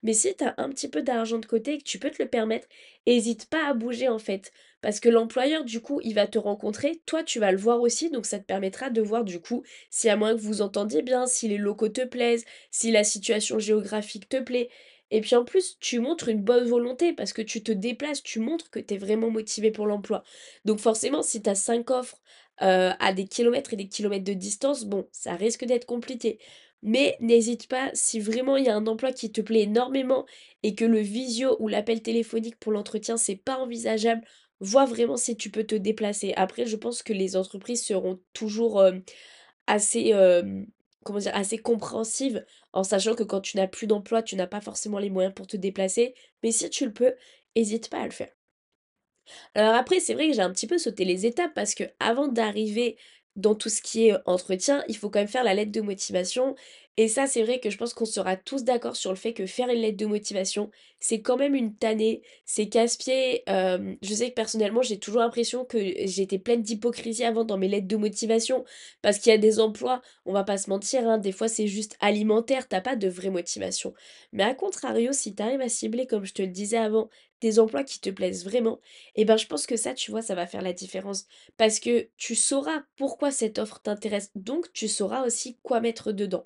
Mais 0.03 0.13
si 0.13 0.35
tu 0.35 0.44
as 0.44 0.56
un 0.57 0.69
petit 0.69 0.88
peu 0.88 1.01
d'argent 1.03 1.39
de 1.39 1.45
côté 1.45 1.73
et 1.73 1.77
que 1.77 1.83
tu 1.83 2.00
peux 2.00 2.09
te 2.09 2.21
le 2.21 2.29
permettre, 2.29 2.67
hésite 3.06 3.47
pas 3.47 3.67
à 3.67 3.73
bouger 3.73 4.07
en 4.07 4.19
fait. 4.19 4.51
Parce 4.81 4.99
que 5.01 5.09
l'employeur, 5.09 5.66
du 5.66 5.81
coup, 5.81 5.99
il 6.04 6.16
va 6.16 6.25
te 6.25 6.39
rencontrer, 6.39 7.01
toi, 7.06 7.21
tu 7.23 7.39
vas 7.39 7.51
le 7.51 7.57
voir 7.57 7.81
aussi, 7.81 8.09
donc 8.09 8.25
ça 8.25 8.39
te 8.39 8.45
permettra 8.45 8.89
de 8.89 9.01
voir, 9.01 9.25
du 9.25 9.42
coup, 9.42 9.63
si 9.89 10.09
à 10.09 10.16
moins 10.16 10.35
que 10.35 10.42
vous 10.42 10.61
entendiez 10.61 11.01
bien, 11.01 11.28
si 11.28 11.49
les 11.49 11.57
locaux 11.57 11.89
te 11.89 12.06
plaisent, 12.06 12.45
si 12.71 12.92
la 12.92 13.04
situation 13.04 13.59
géographique 13.59 14.30
te 14.30 14.37
plaît. 14.37 14.69
Et 15.11 15.21
puis 15.21 15.35
en 15.35 15.45
plus, 15.45 15.78
tu 15.80 15.99
montres 15.99 16.30
une 16.30 16.42
bonne 16.42 16.68
volonté 16.68 17.13
parce 17.13 17.33
que 17.33 17.42
tu 17.42 17.63
te 17.63 17.71
déplaces, 17.71 18.23
tu 18.23 18.39
montres 18.39 18.69
que 18.69 18.80
tu 18.80 18.94
es 18.94 18.97
vraiment 18.97 19.30
motivé 19.30 19.71
pour 19.71 19.87
l'emploi. 19.87 20.23
Donc 20.66 20.80
forcément, 20.80 21.23
si 21.23 21.42
tu 21.42 21.49
as 21.49 21.56
5 21.56 21.89
offres 21.92 22.21
euh, 22.61 22.92
à 22.99 23.13
des 23.13 23.25
kilomètres 23.25 23.73
et 23.73 23.78
des 23.78 23.87
kilomètres 23.87 24.25
de 24.25 24.33
distance, 24.33 24.85
bon, 24.85 25.07
ça 25.11 25.35
risque 25.35 25.66
d'être 25.66 25.85
compliqué. 25.85 26.39
Mais 26.81 27.18
n'hésite 27.19 27.68
pas, 27.68 27.89
si 27.94 28.19
vraiment 28.19 28.56
il 28.57 28.66
y 28.66 28.69
a 28.69 28.75
un 28.75 28.87
emploi 28.87 29.11
qui 29.11 29.31
te 29.31 29.42
plaît 29.42 29.63
énormément 29.63 30.25
et 30.63 30.75
que 30.75 30.85
le 30.85 30.99
visio 30.99 31.57
ou 31.59 31.68
l'appel 31.68 32.01
téléphonique 32.01 32.57
pour 32.57 32.71
l'entretien, 32.71 33.18
c'est 33.18 33.35
pas 33.35 33.57
envisageable, 33.57 34.21
vois 34.61 34.85
vraiment 34.85 35.18
si 35.18 35.35
tu 35.37 35.49
peux 35.51 35.66
te 35.66 35.75
déplacer. 35.75 36.33
Après, 36.35 36.66
je 36.66 36.75
pense 36.78 37.04
que 37.04 37.13
les 37.13 37.35
entreprises 37.35 37.85
seront 37.85 38.19
toujours 38.33 38.80
euh, 38.80 38.94
assez, 39.68 40.13
euh, 40.13 40.63
comment 41.03 41.19
dire, 41.19 41.35
assez 41.35 41.57
compréhensives 41.57 42.45
en 42.73 42.83
sachant 42.83 43.15
que 43.15 43.23
quand 43.23 43.41
tu 43.41 43.57
n'as 43.57 43.68
plus 43.68 43.87
d'emploi, 43.87 44.21
tu 44.23 44.35
n'as 44.35 44.47
pas 44.47 44.61
forcément 44.61 44.99
les 44.99 45.09
moyens 45.09 45.33
pour 45.33 45.47
te 45.47 45.57
déplacer. 45.57 46.13
Mais 46.44 46.51
si 46.51 46.69
tu 46.69 46.85
le 46.85 46.94
peux, 46.94 47.13
n'hésite 47.56 47.89
pas 47.89 47.99
à 48.01 48.06
le 48.06 48.11
faire. 48.11 48.29
Alors 49.56 49.75
après, 49.75 49.99
c'est 49.99 50.13
vrai 50.13 50.27
que 50.27 50.33
j'ai 50.33 50.41
un 50.41 50.51
petit 50.51 50.68
peu 50.68 50.77
sauté 50.77 51.06
les 51.06 51.25
étapes 51.25 51.53
parce 51.53 51.75
que 51.75 51.83
avant 51.99 52.27
d'arriver 52.27 52.97
dans 53.35 53.56
tout 53.56 53.69
ce 53.69 53.81
qui 53.81 54.07
est 54.07 54.15
entretien, 54.25 54.83
il 54.87 54.97
faut 54.97 55.09
quand 55.09 55.19
même 55.19 55.27
faire 55.27 55.44
la 55.44 55.53
lettre 55.53 55.71
de 55.71 55.81
motivation. 55.81 56.56
Et 57.01 57.07
ça, 57.07 57.27
c'est 57.27 57.44
vrai 57.44 57.61
que 57.61 57.69
je 57.69 57.77
pense 57.77 57.94
qu'on 57.94 58.03
sera 58.03 58.35
tous 58.35 58.65
d'accord 58.65 58.97
sur 58.97 59.09
le 59.11 59.15
fait 59.15 59.31
que 59.33 59.45
faire 59.45 59.69
une 59.69 59.79
lettre 59.79 59.95
de 59.95 60.06
motivation, 60.06 60.69
c'est 60.99 61.21
quand 61.21 61.37
même 61.37 61.56
une 61.56 61.73
tannée, 61.73 62.21
c'est 62.44 62.68
casse-pied. 62.68 63.44
je 63.47 64.13
sais 64.13 64.31
que 64.31 64.35
personnellement, 64.35 64.81
j'ai 64.81 64.99
toujours 64.99 65.21
l'impression 65.21 65.63
que 65.63 65.77
j'étais 66.06 66.39
pleine 66.39 66.61
d'hypocrisie 66.61 67.23
avant 67.23 67.45
dans 67.45 67.57
mes 67.57 67.69
lettres 67.69 67.87
de 67.87 67.95
motivation, 67.95 68.65
parce 69.01 69.18
qu'il 69.18 69.31
y 69.31 69.33
a 69.33 69.37
des 69.37 69.61
emplois, 69.61 70.01
on 70.25 70.33
va 70.33 70.44
pas 70.44 70.57
se 70.57 70.69
mentir, 70.69 71.07
hein, 71.07 71.19
des 71.19 71.31
fois 71.31 71.47
c'est 71.47 71.68
juste 71.68 71.95
alimentaire, 72.01 72.68
t'as 72.68 72.81
pas 72.81 72.97
de 72.97 73.07
vraie 73.07 73.29
motivation. 73.29 73.94
Mais 74.33 74.44
à 74.44 74.53
contrario, 74.53 75.13
si 75.13 75.33
tu 75.33 75.41
arrives 75.41 75.61
à 75.61 75.69
cibler, 75.69 76.06
comme 76.06 76.25
je 76.25 76.33
te 76.33 76.41
le 76.41 76.49
disais 76.49 76.75
avant, 76.75 77.09
des 77.39 77.59
emplois 77.59 77.85
qui 77.85 78.01
te 78.01 78.09
plaisent 78.09 78.44
vraiment, 78.44 78.81
et 79.15 79.23
ben 79.23 79.37
je 79.37 79.47
pense 79.47 79.65
que 79.68 79.77
ça, 79.77 79.94
tu 79.94 80.11
vois, 80.11 80.21
ça 80.21 80.35
va 80.35 80.47
faire 80.47 80.61
la 80.61 80.73
différence. 80.73 81.27
Parce 81.56 81.79
que 81.79 82.09
tu 82.18 82.35
sauras 82.35 82.83
pourquoi 82.97 83.31
cette 83.31 83.57
offre 83.57 83.79
t'intéresse, 83.79 84.31
donc 84.35 84.73
tu 84.73 84.89
sauras 84.89 85.25
aussi 85.25 85.57
quoi 85.63 85.79
mettre 85.79 86.11
dedans. 86.11 86.44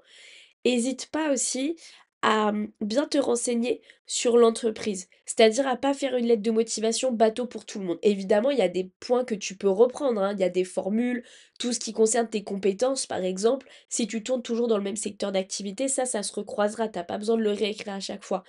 Hésite 0.65 1.07
pas 1.07 1.31
aussi 1.31 1.75
à, 2.21 2.51
mmh, 2.53 2.71
bien 2.81 3.05
te 3.07 3.17
renseigner 3.17 3.81
sur 4.07 4.37
l'entreprise. 4.37 5.09
C'est-à-dire 5.25 5.67
à 5.67 5.75
pas 5.75 5.93
faire 5.93 6.15
une 6.15 6.25
lettre 6.25 6.41
de 6.41 6.51
motivation 6.51 7.11
bateau 7.11 7.45
pour 7.45 7.65
tout 7.65 7.79
le 7.79 7.85
monde. 7.85 7.99
Évidemment, 8.01 8.49
il 8.49 8.57
y 8.57 8.61
a 8.61 8.69
des 8.69 8.91
points 9.01 9.25
que 9.25 9.35
tu 9.35 9.57
peux 9.57 9.69
reprendre, 9.69 10.21
hein, 10.21 10.33
il 10.33 10.39
y 10.39 10.43
a 10.43 10.49
des 10.49 10.63
formules, 10.63 11.23
tout 11.59 11.73
ce 11.73 11.79
qui 11.79 11.91
concerne 11.93 12.29
tes 12.29 12.43
compétences, 12.43 13.05
par 13.05 13.23
exemple. 13.23 13.67
Si 13.89 14.07
tu 14.07 14.23
tournes 14.23 14.41
toujours 14.41 14.67
dans 14.67 14.77
le 14.77 14.83
même 14.83 14.95
secteur 14.95 15.31
d'activité, 15.33 15.87
ça, 15.89 16.05
ça 16.05 16.23
se 16.23 16.33
recroisera, 16.33 16.87
tu 16.87 16.97
as 16.99 17.03
pas 17.03 17.17
besoin 17.17 17.37
de 17.37 17.43
le 17.43 17.51
réécrire 17.51 17.93
à 17.93 17.99
chaque 17.99 18.23
fois. 18.23 18.43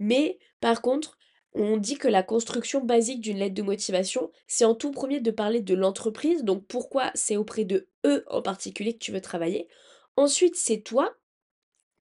Mais 0.00 0.38
par 0.60 0.82
contre, 0.82 1.16
on 1.52 1.76
dit 1.76 1.98
que 1.98 2.08
la 2.08 2.22
construction 2.22 2.80
basique 2.80 3.20
d'une 3.20 3.38
lettre 3.38 3.54
de 3.54 3.62
motivation, 3.62 4.30
c'est 4.46 4.64
en 4.64 4.74
tout 4.74 4.90
premier 4.90 5.20
de 5.20 5.30
parler 5.30 5.60
de 5.60 5.74
l'entreprise, 5.74 6.44
donc 6.44 6.64
pourquoi 6.66 7.10
c'est 7.14 7.36
auprès 7.36 7.64
de 7.64 7.88
eux 8.06 8.24
en 8.28 8.42
particulier 8.42 8.94
que 8.94 8.98
tu 8.98 9.12
veux 9.12 9.20
travailler. 9.20 9.68
Ensuite, 10.16 10.56
c'est 10.56 10.80
toi, 10.80 11.14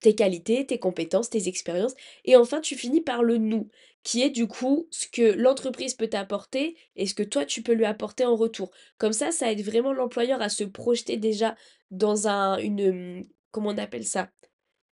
tes 0.02 0.16
qualités, 0.16 0.66
tes 0.66 0.80
compétences, 0.80 1.30
tes 1.30 1.48
expériences. 1.48 1.94
Et 2.26 2.36
enfin, 2.36 2.62
tu 2.62 2.76
finis 2.76 3.02
par 3.02 3.24
le 3.24 3.38
nous, 3.38 3.70
qui 4.04 4.22
est 4.22 4.30
du 4.30 4.48
coup 4.48 4.88
ce 4.92 5.08
que 5.08 5.22
l'entreprise 5.34 5.94
peut 5.94 6.08
t'apporter 6.08 6.78
et 6.96 7.06
ce 7.06 7.14
que 7.14 7.24
toi 7.24 7.46
tu 7.46 7.62
peux 7.64 7.74
lui 7.74 7.86
apporter 7.86 8.26
en 8.26 8.36
retour. 8.36 8.72
Comme 8.98 9.14
ça, 9.14 9.32
ça 9.32 9.52
aide 9.52 9.62
vraiment 9.64 9.94
l'employeur 9.94 10.42
à 10.42 10.50
se 10.50 10.64
projeter 10.64 11.18
déjà 11.18 11.56
dans 11.92 12.28
un, 12.28 12.58
une, 12.60 13.26
comment 13.52 13.70
on 13.72 13.78
appelle 13.78 14.06
ça? 14.06 14.30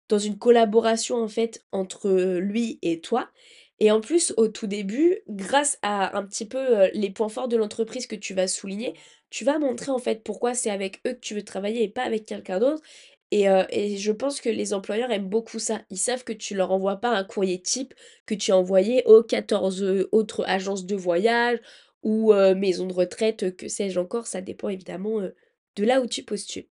Dans 0.09 0.19
une 0.19 0.39
collaboration 0.39 1.23
en 1.23 1.29
fait 1.29 1.65
entre 1.73 2.39
lui 2.41 2.79
et 2.83 3.01
toi. 3.01 3.31
Et 3.79 3.91
en 3.91 4.01
plus, 4.01 4.35
au 4.37 4.49
tout 4.49 4.67
début, 4.67 5.21
grâce 5.29 5.79
à 5.83 6.17
un 6.19 6.25
petit 6.27 6.47
peu 6.47 6.91
les 6.93 7.11
points 7.11 7.29
forts 7.31 7.49
de 7.49 7.57
l'entreprise 7.57 8.07
que 8.07 8.17
tu 8.17 8.35
vas 8.35 8.49
souligner, 8.49 8.95
tu 9.31 9.45
vas 9.45 9.59
montrer 9.59 9.91
en 9.91 9.99
fait 9.99 10.23
pourquoi 10.25 10.55
c'est 10.55 10.71
avec 10.71 11.01
eux 11.07 11.15
que 11.15 11.21
tu 11.21 11.35
veux 11.35 11.45
travailler 11.45 11.85
et 11.85 11.89
pas 11.89 12.03
avec 12.03 12.27
quelqu'un 12.27 12.59
d'autre. 12.59 12.83
Et, 13.31 13.49
euh, 13.49 13.65
et 13.71 13.97
je 13.97 14.13
pense 14.13 14.41
que 14.41 14.49
les 14.49 14.75
employeurs 14.75 15.11
aiment 15.13 15.29
beaucoup 15.29 15.59
ça. 15.59 15.83
Ils 15.91 15.99
savent 15.99 16.25
que 16.25 16.33
tu 16.33 16.55
leur 16.55 16.73
envoies 16.73 16.97
pas 16.97 17.11
un 17.11 17.25
courrier 17.25 17.61
type 17.63 17.95
que 18.27 18.35
tu 18.35 18.51
as 18.53 18.57
envoyé 18.57 19.05
aux 19.07 19.23
14 19.23 20.09
autres 20.13 20.45
agences 20.49 20.85
de 20.85 20.97
voyage 20.97 21.59
ou 22.03 22.33
euh, 22.33 22.55
maisons 22.55 22.87
de 22.87 22.93
retraite, 22.93 23.57
que 23.57 23.69
sais-je 23.69 24.01
encore. 24.01 24.27
Ça 24.27 24.41
dépend 24.41 24.69
évidemment 24.69 25.21
de 25.21 25.85
là 25.85 26.01
où 26.01 26.07
tu 26.07 26.25
postules. 26.25 26.67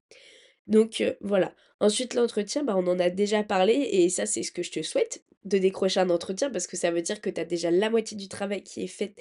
Donc 0.66 1.00
euh, 1.00 1.14
voilà. 1.20 1.54
Ensuite, 1.80 2.14
l'entretien, 2.14 2.64
bah, 2.64 2.74
on 2.76 2.86
en 2.86 3.00
a 3.00 3.10
déjà 3.10 3.42
parlé 3.42 3.74
et 3.74 4.08
ça, 4.08 4.26
c'est 4.26 4.42
ce 4.42 4.52
que 4.52 4.62
je 4.62 4.70
te 4.70 4.82
souhaite, 4.82 5.24
de 5.44 5.58
décrocher 5.58 6.00
un 6.00 6.10
entretien 6.10 6.50
parce 6.50 6.66
que 6.68 6.76
ça 6.76 6.90
veut 6.92 7.02
dire 7.02 7.20
que 7.20 7.30
tu 7.30 7.40
as 7.40 7.44
déjà 7.44 7.70
la 7.70 7.90
moitié 7.90 8.16
du 8.16 8.28
travail 8.28 8.62
qui 8.62 8.84
est 8.84 8.86
fait 8.88 9.16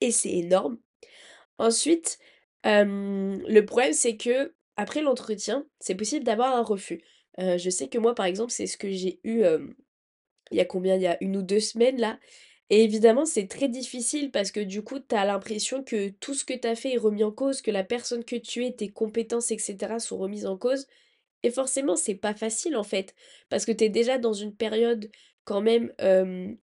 et 0.00 0.10
c'est 0.10 0.32
énorme. 0.32 0.78
Ensuite, 1.58 2.18
le 2.64 3.60
problème, 3.60 3.92
c'est 3.92 4.16
que 4.16 4.52
après 4.78 5.02
l'entretien, 5.02 5.66
c'est 5.80 5.96
possible 5.96 6.24
d'avoir 6.26 6.56
un 6.56 6.62
refus. 6.64 7.02
Heu, 7.40 7.58
je 7.58 7.70
sais 7.70 7.88
que 7.90 7.98
moi, 7.98 8.14
par 8.16 8.26
exemple, 8.26 8.52
c'est 8.52 8.68
ce 8.68 8.78
que 8.78 8.90
j'ai 8.92 9.20
eu, 9.24 9.44
il 10.50 10.56
y 10.56 10.60
a 10.60 10.64
combien? 10.64 10.96
Il 10.96 11.02
y 11.02 11.06
a 11.06 11.16
une 11.22 11.36
ou 11.36 11.42
2 11.42 11.60
semaines 11.60 12.00
là 12.00 12.18
et 12.70 12.84
évidemment, 12.84 13.24
c'est 13.24 13.46
très 13.48 13.68
difficile 13.68 14.30
parce 14.30 14.50
que 14.52 14.60
du 14.60 14.82
coup, 14.82 14.98
tu 15.00 15.14
as 15.14 15.24
l'impression 15.24 15.82
que 15.82 16.10
tout 16.10 16.34
ce 16.34 16.44
que 16.44 16.52
tu 16.52 16.68
as 16.68 16.74
fait 16.76 16.92
est 16.94 16.98
remis 16.98 17.24
en 17.24 17.32
cause, 17.32 17.62
que 17.62 17.70
la 17.70 17.82
personne 17.82 18.24
que 18.24 18.36
tu 18.36 18.62
es, 18.66 18.72
tes 18.72 18.90
compétences 18.90 19.50
et 19.50 19.58
cetera 19.58 19.98
sont 20.00 20.18
remises 20.18 20.44
en 20.46 20.58
cause 20.58 20.86
et 21.44 21.50
forcément, 21.50 21.96
c'est 21.96 22.14
pas 22.16 22.34
facile 22.34 22.76
en 22.76 22.84
fait, 22.84 23.14
parce 23.50 23.66
que 23.66 23.72
tu 23.72 23.84
es 23.84 23.90
déjà 23.90 24.18
dans 24.18 24.32
une 24.34 24.54
période 24.56 25.10
quand 25.48 25.62
même, 25.62 25.90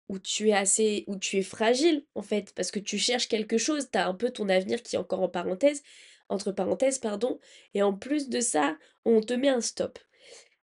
où 0.09 0.19
tu 0.19 0.49
es 0.49 0.53
assez 0.53 1.05
où 1.07 1.17
tu 1.17 1.37
es 1.37 1.41
fragile 1.41 2.05
en 2.13 2.21
fait, 2.21 2.53
parce 2.53 2.69
que 2.69 2.77
tu 2.79 2.99
cherches 2.99 3.27
quelque 3.27 3.57
chose, 3.57 3.89
tu 3.91 3.97
as 3.97 4.07
un 4.07 4.13
peu 4.13 4.29
ton 4.29 4.47
avenir 4.47 4.83
qui 4.83 4.95
est 4.95 4.99
encore 4.99 5.23
en 5.23 5.27
parenthèse 5.27 5.81
entre 6.29 6.51
parenthèses, 6.51 6.99
pardon 6.99 7.39
et 7.73 7.81
en 7.81 7.93
plus 7.93 8.29
de 8.29 8.39
ça, 8.41 8.77
on 9.03 9.21
te 9.21 9.33
met 9.33 9.49
un 9.49 9.61
stop. 9.61 9.97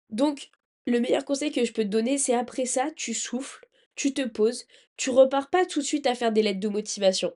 Donc, 0.10 0.50
le 0.86 1.00
meilleur 1.00 1.24
conseil 1.24 1.54
que 1.54 1.64
je 1.64 1.72
peux 1.72 1.84
te 1.84 1.88
donner, 1.88 2.18
c'est 2.18 2.34
après 2.34 2.66
ça, 2.66 2.92
tu 2.98 3.14
souffles, 3.14 3.66
tu 3.96 4.14
te 4.14 4.28
poses, 4.28 4.66
tu 4.98 5.12
repars 5.12 5.50
pas 5.50 5.66
tout 5.66 5.80
de 5.80 5.86
suite 5.86 6.08
à 6.08 6.16
faire 6.16 6.34
des 6.34 6.42
lettres 6.42 6.60
de 6.60 6.68
motivation. 6.68 7.34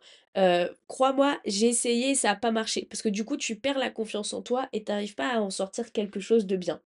Crois-moi, 0.87 1.39
j'ai 1.45 1.67
essayé, 1.67 2.13
ça 2.13 2.31
a 2.31 2.35
pas 2.35 2.51
marché 2.51 2.87
parce 2.89 3.01
que 3.01 3.09
du 3.09 3.23
coup, 3.23 3.37
tu 3.37 3.55
perds 3.55 3.79
la 3.79 3.89
confiance 3.89 4.33
en 4.33 4.41
toi 4.41 4.67
et 4.73 4.83
tu 4.83 4.91
arrives 4.91 5.15
pas 5.15 5.29
à 5.29 5.39
en 5.39 5.49
sortir 5.49 5.93
quelque 5.93 6.19
chose 6.19 6.45
de 6.45 6.57
bien. 6.57 6.81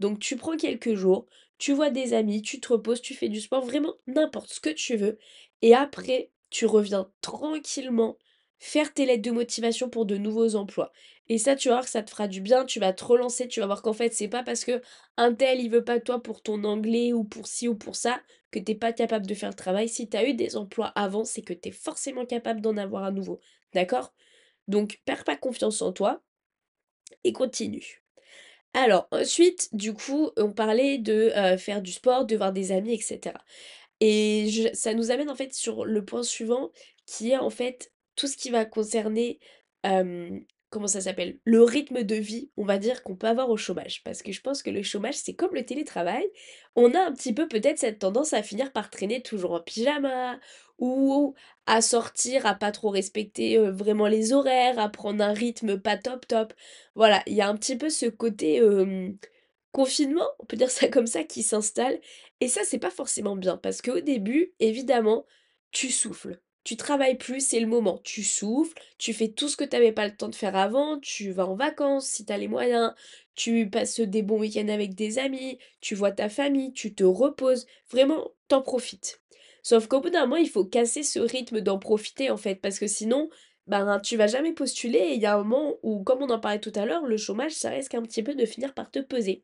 Donc 0.00 0.18
tu 0.18 0.36
prends 0.36 0.56
quelques 0.56 0.94
jours, 0.94 1.26
tu 1.58 1.72
vois 1.72 1.90
des 1.90 2.14
amis, 2.14 2.42
tu 2.42 2.60
te 2.60 2.72
reposes, 2.72 3.00
tu 3.02 3.14
fais 3.14 3.28
du 3.28 3.40
sport, 3.40 3.64
vraiment 3.64 3.94
n'importe 4.06 4.52
ce 4.52 4.60
que 4.60 4.70
tu 4.70 4.96
veux 4.96 5.18
et 5.62 5.74
après 5.74 6.30
tu 6.50 6.66
reviens 6.66 7.10
tranquillement 7.20 8.18
faire 8.58 8.94
tes 8.94 9.06
lettres 9.06 9.22
de 9.22 9.30
motivation 9.30 9.90
pour 9.90 10.06
de 10.06 10.16
nouveaux 10.16 10.54
emplois. 10.54 10.92
Et 11.28 11.38
ça, 11.38 11.56
tu 11.56 11.68
vas 11.68 11.74
voir 11.76 11.84
que 11.84 11.90
ça 11.90 12.02
te 12.02 12.10
fera 12.10 12.28
du 12.28 12.40
bien, 12.40 12.64
tu 12.64 12.80
vas 12.80 12.92
te 12.92 13.04
relancer, 13.04 13.48
tu 13.48 13.60
vas 13.60 13.66
voir 13.66 13.82
qu'en 13.82 13.92
fait, 13.92 14.12
c'est 14.14 14.28
pas 14.28 14.42
parce 14.42 14.64
que 14.64 14.82
un 15.16 15.34
tel, 15.34 15.60
il 15.60 15.70
veut 15.70 15.84
pas 15.84 16.00
toi 16.00 16.22
pour 16.22 16.42
ton 16.42 16.64
anglais 16.64 17.12
ou 17.12 17.24
pour 17.24 17.46
ci 17.46 17.68
ou 17.68 17.74
pour 17.74 17.96
ça 17.96 18.20
que 18.50 18.58
t'es 18.58 18.74
pas 18.74 18.92
capable 18.92 19.26
de 19.26 19.34
faire 19.34 19.48
le 19.50 19.54
travail. 19.54 19.88
Si 19.88 20.08
tu 20.08 20.16
as 20.16 20.28
eu 20.28 20.34
des 20.34 20.56
emplois 20.56 20.88
avant, 20.94 21.24
c'est 21.24 21.42
que 21.42 21.52
tu 21.54 21.68
es 21.70 21.72
forcément 21.72 22.26
capable 22.26 22.60
d'en 22.60 22.76
avoir 22.76 23.04
à 23.04 23.10
nouveau. 23.10 23.40
D'accord? 23.74 24.14
Donc, 24.68 25.00
perds 25.04 25.24
pas 25.24 25.36
confiance 25.36 25.82
en 25.82 25.92
toi 25.92 26.22
et 27.24 27.32
continue. 27.32 28.03
Alors 28.74 29.06
ensuite, 29.12 29.68
du 29.74 29.94
coup, 29.94 30.30
on 30.36 30.52
parlait 30.52 30.98
de, 30.98 31.32
heu, 31.36 31.56
faire 31.56 31.80
du 31.82 31.92
sport, 31.92 32.24
de 32.26 32.36
voir 32.36 32.52
des 32.52 32.72
amis 32.72 32.94
et 32.94 33.00
cetera. 33.00 33.40
Et 34.00 34.72
ça 34.74 34.94
nous 34.94 35.10
amène 35.12 35.30
en 35.30 35.36
fait 35.36 35.54
sur 35.54 35.84
le 35.86 36.04
point 36.04 36.22
suivant 36.24 36.72
qui 37.06 37.30
est 37.32 37.38
en 37.38 37.50
fait 37.50 37.92
tout 38.16 38.28
ce 38.28 38.36
qui 38.36 38.50
va 38.50 38.64
concerner, 38.66 39.40
comment 40.74 40.86
ça 40.88 41.00
s'appelle? 41.00 41.38
Le 41.44 41.62
rythme 41.62 42.02
de 42.04 42.16
vie, 42.16 42.50
on 42.58 42.64
va 42.64 42.78
dire, 42.78 43.02
qu'on 43.02 43.16
peut 43.16 43.28
avoir 43.28 43.50
au 43.50 43.56
chômage. 43.56 44.02
Parce 44.04 44.22
que 44.22 44.32
je 44.32 44.40
pense 44.42 44.62
que 44.62 44.70
le 44.70 44.82
chômage, 44.82 45.14
c'est 45.16 45.34
comme 45.34 45.54
le 45.54 45.64
télétravail, 45.64 46.26
on 46.76 46.92
a 46.94 47.00
un 47.00 47.12
petit 47.12 47.32
peu 47.34 47.48
peut-être 47.48 47.78
cette 47.78 48.00
tendance 48.00 48.32
à 48.34 48.42
finir 48.42 48.72
par 48.72 48.90
traîner 48.90 49.22
toujours 49.22 49.52
en 49.52 49.60
pyjama 49.60 50.38
ou 50.78 51.34
à 51.66 51.80
sortir, 51.80 52.46
à 52.46 52.54
pas 52.54 52.72
trop 52.72 52.90
respecter, 52.90 53.58
heu, 53.58 53.70
vraiment 53.70 54.08
les 54.08 54.32
horaires, 54.32 54.78
à 54.78 54.88
prendre 54.90 55.24
un 55.24 55.32
rythme 55.32 55.78
pas 55.80 55.96
top 55.96 56.26
top. 56.26 56.52
Voilà, 56.94 57.22
il 57.26 57.34
y 57.34 57.40
a 57.42 57.48
un 57.48 57.56
petit 57.56 57.76
peu 57.76 57.90
ce 57.90 58.06
côté, 58.06 58.60
confinement, 59.72 60.26
on 60.38 60.46
peut 60.46 60.56
dire 60.56 60.70
ça 60.70 60.88
comme 60.88 61.06
ça, 61.06 61.24
qui 61.24 61.42
s'installe 61.42 62.00
et 62.40 62.48
ça, 62.48 62.62
c'est 62.64 62.78
pas 62.78 62.90
forcément 62.90 63.36
bien 63.36 63.56
parce 63.56 63.82
qu'au 63.82 64.00
début, 64.00 64.54
évidemment, 64.60 65.26
tu 65.72 65.90
souffles. 65.90 66.40
Tu 66.64 66.76
travailles 66.76 67.16
plus, 67.18 67.46
c'est 67.46 67.60
le 67.60 67.66
moment. 67.66 68.00
Tu 68.04 68.22
souffles, 68.22 68.80
tu 68.98 69.12
fais 69.12 69.28
tout 69.28 69.48
ce 69.48 69.56
que 69.56 69.64
tu 69.64 69.76
avais 69.76 69.92
pas 69.92 70.06
le 70.06 70.16
temps 70.16 70.28
de 70.28 70.34
faire 70.34 70.56
avant, 70.56 70.98
tu 70.98 71.30
vas 71.30 71.46
en 71.46 71.54
vacances 71.54 72.06
si 72.06 72.24
tu 72.24 72.32
as 72.32 72.38
les 72.38 72.48
moyens, 72.48 72.94
tu 73.34 73.68
passes 73.68 74.00
des 74.00 74.22
bons 74.22 74.38
week-ends 74.40 74.68
avec 74.68 74.94
des 74.94 75.18
amis, 75.18 75.58
tu 75.80 75.94
vois 75.94 76.12
ta 76.12 76.28
famille, 76.28 76.72
tu 76.72 76.94
te 76.94 77.04
reposes. 77.04 77.66
Vraiment, 77.90 78.32
t'en 78.48 78.62
profites. 78.62 79.20
Sauf 79.62 79.86
qu'au 79.88 80.00
bout 80.00 80.10
d'un 80.10 80.22
moment, 80.22 80.36
il 80.36 80.48
faut 80.48 80.64
casser 80.64 81.02
ce 81.02 81.18
rythme 81.18 81.60
d'en 81.60 81.78
profiter 81.78 82.30
en 82.30 82.36
fait, 82.36 82.56
parce 82.56 82.78
que 82.78 82.86
sinon, 82.86 83.28
ben, 83.66 84.00
tu 84.00 84.16
vas 84.16 84.26
jamais 84.26 84.52
postuler 84.52 84.98
et 84.98 85.14
il 85.14 85.20
y 85.20 85.26
a 85.26 85.34
un 85.34 85.42
moment 85.42 85.74
où, 85.82 86.02
comme 86.02 86.22
on 86.22 86.30
en 86.30 86.38
parlait 86.40 86.60
tout 86.60 86.72
à 86.74 86.86
l'heure, 86.86 87.06
le 87.06 87.16
chômage, 87.16 87.52
ça 87.52 87.70
risque 87.70 87.94
un 87.94 88.02
petit 88.02 88.22
peu 88.22 88.34
de 88.34 88.46
finir 88.46 88.74
par 88.74 88.90
te 88.90 88.98
peser. 89.00 89.42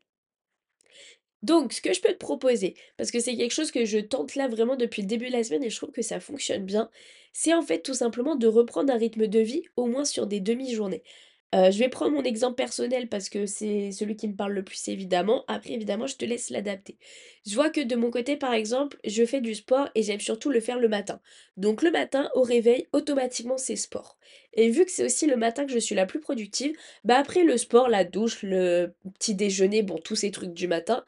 Donc, 1.43 1.73
ce 1.73 1.81
que 1.81 1.93
je 1.95 2.01
peux 2.01 2.13
te 2.13 2.19
proposer, 2.19 2.75
parce 2.97 3.11
que 3.11 3.19
c'est 3.21 3.37
quelque 3.37 3.53
chose 3.53 3.71
que 3.71 3.85
je 3.87 3.99
tente 3.99 4.35
là 4.35 4.49
vraiment 4.49 4.77
depuis 4.77 5.03
le 5.03 5.09
début 5.09 5.27
de 5.29 5.33
la 5.33 5.43
semaine 5.45 5.65
et 5.65 5.71
je 5.71 5.77
trouve 5.77 5.91
que 5.93 6.03
ça 6.03 6.21
fonctionne 6.21 6.65
bien, 6.67 6.91
c'est 7.33 7.55
en 7.55 7.63
fait 7.63 7.81
tout 7.83 7.95
simplement 7.95 8.37
de 8.37 8.47
reprendre 8.47 8.93
un 8.93 8.97
rythme 8.99 9.27
de 9.27 9.39
vie 9.41 9.63
au 9.77 9.87
moins 9.87 10.05
sur 10.05 10.27
des 10.27 10.41
demi-journées. 10.41 11.03
Heu, 11.53 11.71
je 11.73 11.79
vais 11.79 11.89
prendre 11.89 12.13
mon 12.15 12.23
exemple 12.23 12.55
personnel 12.55 13.09
parce 13.09 13.29
que 13.29 13.45
c'est 13.47 13.91
celui 13.91 14.15
qui 14.15 14.29
me 14.29 14.37
parle 14.37 14.53
le 14.53 14.63
plus 14.63 14.87
évidemment. 14.89 15.45
Après 15.49 15.73
évidemment, 15.73 16.07
je 16.07 16.15
te 16.17 16.25
laisse 16.25 16.49
l'adapter. 16.51 16.97
Je 17.45 17.55
vois 17.57 17.71
que 17.71 17.81
de 17.81 17.97
mon 17.97 18.11
côté, 18.11 18.37
par 18.37 18.55
exemple, 18.55 18.99
je 19.05 19.25
fais 19.27 19.41
du 19.41 19.57
sport 19.57 19.89
et 19.97 20.03
j'aime 20.05 20.21
surtout 20.21 20.51
le 20.51 20.61
faire 20.61 20.79
le 20.79 20.89
matin. 20.89 21.21
Donc 21.57 21.83
le 21.83 21.91
matin, 21.91 22.31
au 22.35 22.43
réveil, 22.43 22.87
automatiquement, 22.93 23.59
c'est 23.59 23.75
sport. 23.75 24.17
Et 24.55 24.71
vu 24.71 24.85
que 24.85 24.93
c'est 24.93 25.05
aussi 25.05 25.27
le 25.27 25.37
matin 25.37 25.67
que 25.67 25.73
je 25.73 25.79
suis 25.81 25.97
la 25.97 26.07
plus 26.07 26.21
productive, 26.21 26.73
bah, 27.05 27.17
après 27.19 27.43
le 27.43 27.57
sport, 27.57 27.89
la 27.89 28.05
douche, 28.05 28.43
le 28.43 28.95
petit 29.19 29.35
déjeuner, 29.35 29.83
bon, 29.83 29.99
tous 29.99 30.15
ces 30.17 30.31
trucs 30.31 30.53
du 30.55 30.69
matin, 30.69 31.05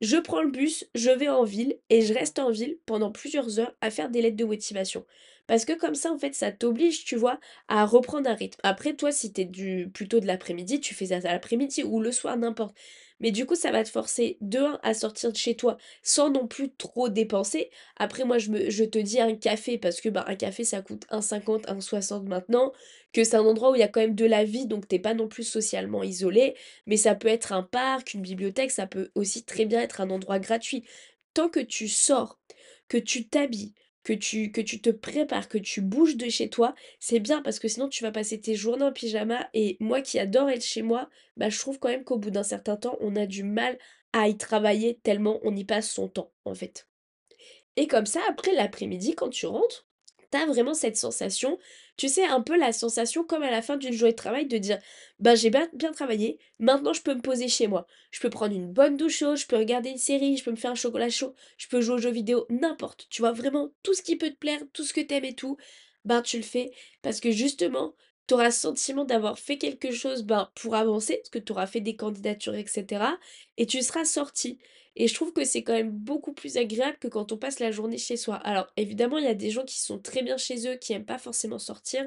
je 0.00 0.16
prends 0.16 0.42
le 0.42 0.50
bus, 0.50 0.86
je 0.94 1.10
vais 1.10 1.28
en 1.28 1.44
ville 1.44 1.76
et 1.90 2.00
je 2.02 2.14
reste 2.14 2.38
en 2.38 2.50
ville 2.50 2.78
pendant 2.86 3.10
plusieurs 3.12 3.60
heures 3.60 3.74
à 3.82 3.90
faire 3.90 4.08
des 4.10 4.22
lettres 4.22 4.36
de 4.36 4.44
motivation. 4.44 5.04
Parce 5.50 5.64
que 5.64 5.72
comme 5.72 5.96
ça, 5.96 6.12
en 6.12 6.18
fait, 6.18 6.32
ça 6.36 6.52
t'oblige, 6.52 7.04
tu 7.04 7.16
vois, 7.16 7.40
à 7.66 7.84
reprendre 7.84 8.30
un 8.30 8.34
rythme. 8.34 8.60
Après, 8.62 8.94
toi, 8.94 9.10
si 9.10 9.32
t'es 9.32 9.44
du 9.44 9.90
plutôt 9.92 10.20
de 10.20 10.26
l'après-midi, 10.26 10.78
tu 10.80 10.94
fais 10.94 11.06
ça 11.06 11.16
à 11.16 11.32
l'après-midi 11.32 11.82
ou 11.82 12.00
le 12.00 12.12
soir, 12.12 12.36
n'importe. 12.36 12.76
Mais 13.18 13.32
du 13.32 13.46
coup, 13.46 13.56
ça 13.56 13.72
va 13.72 13.82
te 13.82 13.88
forcer 13.88 14.38
de 14.40 14.60
un 14.60 14.78
à 14.84 14.94
sortir 14.94 15.32
de 15.32 15.36
chez 15.36 15.56
toi 15.56 15.76
sans 16.04 16.30
non 16.30 16.46
plus 16.46 16.70
trop 16.76 17.08
dépenser. 17.08 17.70
Après, 17.96 18.24
moi, 18.24 18.38
je 18.38 18.50
me, 18.50 18.70
je 18.70 18.84
te 18.84 18.98
dis 19.00 19.20
un 19.20 19.34
café 19.34 19.76
parce 19.76 20.00
que 20.00 20.08
bah, 20.08 20.24
un 20.28 20.36
café, 20.36 20.62
ça 20.62 20.82
coûte 20.82 21.04
1,50, 21.10 21.66
1,60 21.68 22.28
maintenant, 22.28 22.72
que 23.12 23.24
c'est 23.24 23.34
un 23.36 23.40
endroit 23.44 23.72
où 23.72 23.74
il 23.74 23.80
y 23.80 23.82
a 23.82 23.88
quand 23.88 24.00
même 24.00 24.14
de 24.14 24.26
la 24.26 24.44
vie, 24.44 24.66
donc 24.66 24.86
t'es 24.86 25.00
pas 25.00 25.14
non 25.14 25.26
plus 25.26 25.42
socialement 25.44 26.04
isolé. 26.04 26.54
Mais 26.86 26.96
ça 26.96 27.16
peut 27.16 27.26
être 27.28 27.52
un 27.52 27.64
parc, 27.64 28.14
une 28.14 28.22
bibliothèque, 28.22 28.70
ça 28.70 28.86
peut 28.86 29.10
aussi 29.16 29.42
très 29.44 29.64
bien 29.66 29.80
être 29.80 30.00
un 30.00 30.10
endroit 30.10 30.38
gratuit. 30.38 30.84
Tant 31.34 31.48
que 31.48 31.60
tu 31.60 31.88
sors, 31.88 32.38
que 32.88 32.98
tu 32.98 33.26
t'habilles, 33.28 33.74
que 34.02 34.12
tu 34.12 34.50
te 34.52 34.90
prépares, 34.90 35.48
que 35.48 35.58
tu 35.58 35.80
bouges 35.82 36.16
de 36.16 36.28
chez 36.28 36.48
toi, 36.48 36.74
c'est 36.98 37.20
bien 37.20 37.42
parce 37.42 37.58
que 37.58 37.68
sinon 37.68 37.88
tu 37.88 38.02
vas 38.02 38.12
passer 38.12 38.40
tes 38.40 38.54
journées 38.54 38.84
en 38.84 38.92
pyjama 38.92 39.48
et 39.54 39.76
moi 39.80 40.00
qui 40.00 40.18
adore 40.18 40.50
être 40.50 40.64
chez 40.64 40.82
moi, 40.82 41.08
bah, 41.36 41.50
je 41.50 41.58
trouve 41.58 41.78
quand 41.78 41.88
même 41.88 42.04
qu'au 42.04 42.18
bout 42.18 42.30
d'un 42.30 42.42
certain 42.42 42.76
temps, 42.76 42.96
on 43.00 43.16
a 43.16 43.26
du 43.26 43.44
mal 43.44 43.78
à 44.12 44.28
y 44.28 44.36
travailler 44.36 44.98
tellement 45.02 45.38
on 45.42 45.54
y 45.54 45.64
passe 45.64 45.90
son 45.90 46.08
temps, 46.08 46.32
en 46.44 46.54
fait. 46.54 46.88
Et 47.76 47.86
comme 47.86 48.06
ça, 48.06 48.20
après 48.28 48.52
l'après-midi, 48.52 49.14
quand 49.14 49.28
tu 49.30 49.46
rentres, 49.46 49.86
tu 50.30 50.38
as 50.38 50.46
vraiment 50.46 50.74
cette 50.74 50.96
sensation, 50.96 51.58
tu 51.96 52.08
sais, 52.08 52.24
un 52.24 52.40
peu 52.40 52.56
la 52.56 52.72
sensation 52.72 53.24
comme 53.24 53.42
à 53.42 53.50
la 53.50 53.62
fin 53.62 53.76
d'une 53.76 53.92
journée 53.92 54.12
de 54.12 54.16
travail 54.16 54.46
de 54.46 54.58
dire: 54.58 54.78
«Bah, 55.18 55.34
j'ai 55.34 55.50
bien 55.50 55.68
bien 55.72 55.92
travaillé, 55.92 56.38
maintenant 56.58 56.92
je 56.92 57.02
peux 57.02 57.14
me 57.14 57.20
poser 57.20 57.48
chez 57.48 57.66
moi. 57.66 57.86
Je 58.10 58.20
peux 58.20 58.30
prendre 58.30 58.54
une 58.54 58.72
bonne 58.72 58.96
douche 58.96 59.18
chaude, 59.18 59.36
je 59.36 59.46
peux 59.46 59.56
regarder 59.56 59.90
une 59.90 59.98
série, 59.98 60.36
je 60.36 60.44
peux 60.44 60.50
me 60.52 60.56
faire 60.56 60.72
un 60.72 60.74
chocolat 60.74 61.10
chaud, 61.10 61.34
je 61.58 61.68
peux 61.68 61.80
jouer 61.80 61.94
aux 61.96 61.98
jeux 61.98 62.10
vidéo», 62.10 62.46
n'importe, 62.50 63.06
tu 63.10 63.22
vois? 63.22 63.32
Vraiment 63.32 63.70
tout 63.82 63.94
ce 63.94 64.02
qui 64.02 64.16
peut 64.16 64.30
te 64.30 64.36
plaire, 64.36 64.60
tout 64.72 64.84
ce 64.84 64.92
que 64.94 65.00
tu 65.00 65.14
aimes 65.14 65.24
et 65.24 65.34
tout, 65.34 65.56
ben, 66.04 66.22
tu 66.22 66.36
le 66.38 66.42
fais 66.42 66.72
parce 67.02 67.20
que 67.20 67.30
justement, 67.30 67.94
tu 68.30 68.34
auras 68.34 68.44
le 68.44 68.50
sentiment 68.52 69.04
d'avoir 69.04 69.40
fait 69.40 69.58
quelque 69.58 69.90
chose, 69.90 70.22
ben, 70.22 70.48
pour 70.54 70.76
avancer, 70.76 71.16
parce 71.16 71.30
que 71.30 71.40
tu 71.40 71.50
auras 71.50 71.66
fait 71.66 71.80
des 71.80 71.96
candidatures 71.96 72.54
et 72.54 72.64
cetera 72.64 73.18
et 73.56 73.66
tu 73.66 73.82
seras 73.82 74.04
sorti 74.04 74.58
et 74.94 75.08
je 75.08 75.14
trouve 75.14 75.32
que 75.32 75.44
c'est 75.44 75.64
quand 75.64 75.72
même 75.72 75.90
beaucoup 75.90 76.32
plus 76.32 76.56
agréable 76.56 76.96
que 77.00 77.08
quand 77.08 77.32
on 77.32 77.36
passe 77.36 77.58
la 77.58 77.72
journée 77.72 77.98
chez 77.98 78.16
soi. 78.16 78.36
Alors 78.36 78.68
évidemment, 78.76 79.18
il 79.18 79.24
y 79.24 79.28
a 79.28 79.34
des 79.34 79.50
gens 79.50 79.64
qui 79.64 79.80
sont 79.80 79.98
très 79.98 80.22
bien 80.22 80.36
chez 80.36 80.68
eux, 80.68 80.76
qui 80.76 80.92
aiment 80.92 81.04
pas 81.04 81.18
forcément 81.18 81.58
sortir. 81.58 82.06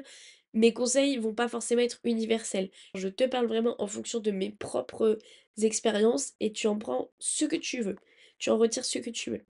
Mes 0.54 0.72
conseils 0.72 1.18
vont 1.18 1.34
pas 1.34 1.48
forcément 1.48 1.82
être 1.82 2.00
universels. 2.04 2.70
Je 2.94 3.08
te 3.08 3.24
parle 3.24 3.46
vraiment 3.46 3.74
en 3.82 3.86
fonction 3.86 4.20
de 4.20 4.30
mes 4.30 4.50
propres 4.50 5.18
expériences 5.60 6.32
et 6.40 6.52
tu 6.52 6.68
en 6.68 6.78
prends 6.78 7.10
ce 7.18 7.44
que 7.44 7.56
tu 7.56 7.82
veux. 7.82 7.96
Tu 8.38 8.48
en 8.48 8.56
retires 8.56 8.84
ce 8.86 8.98
que 8.98 9.10
tu 9.10 9.30
veux. 9.30 9.44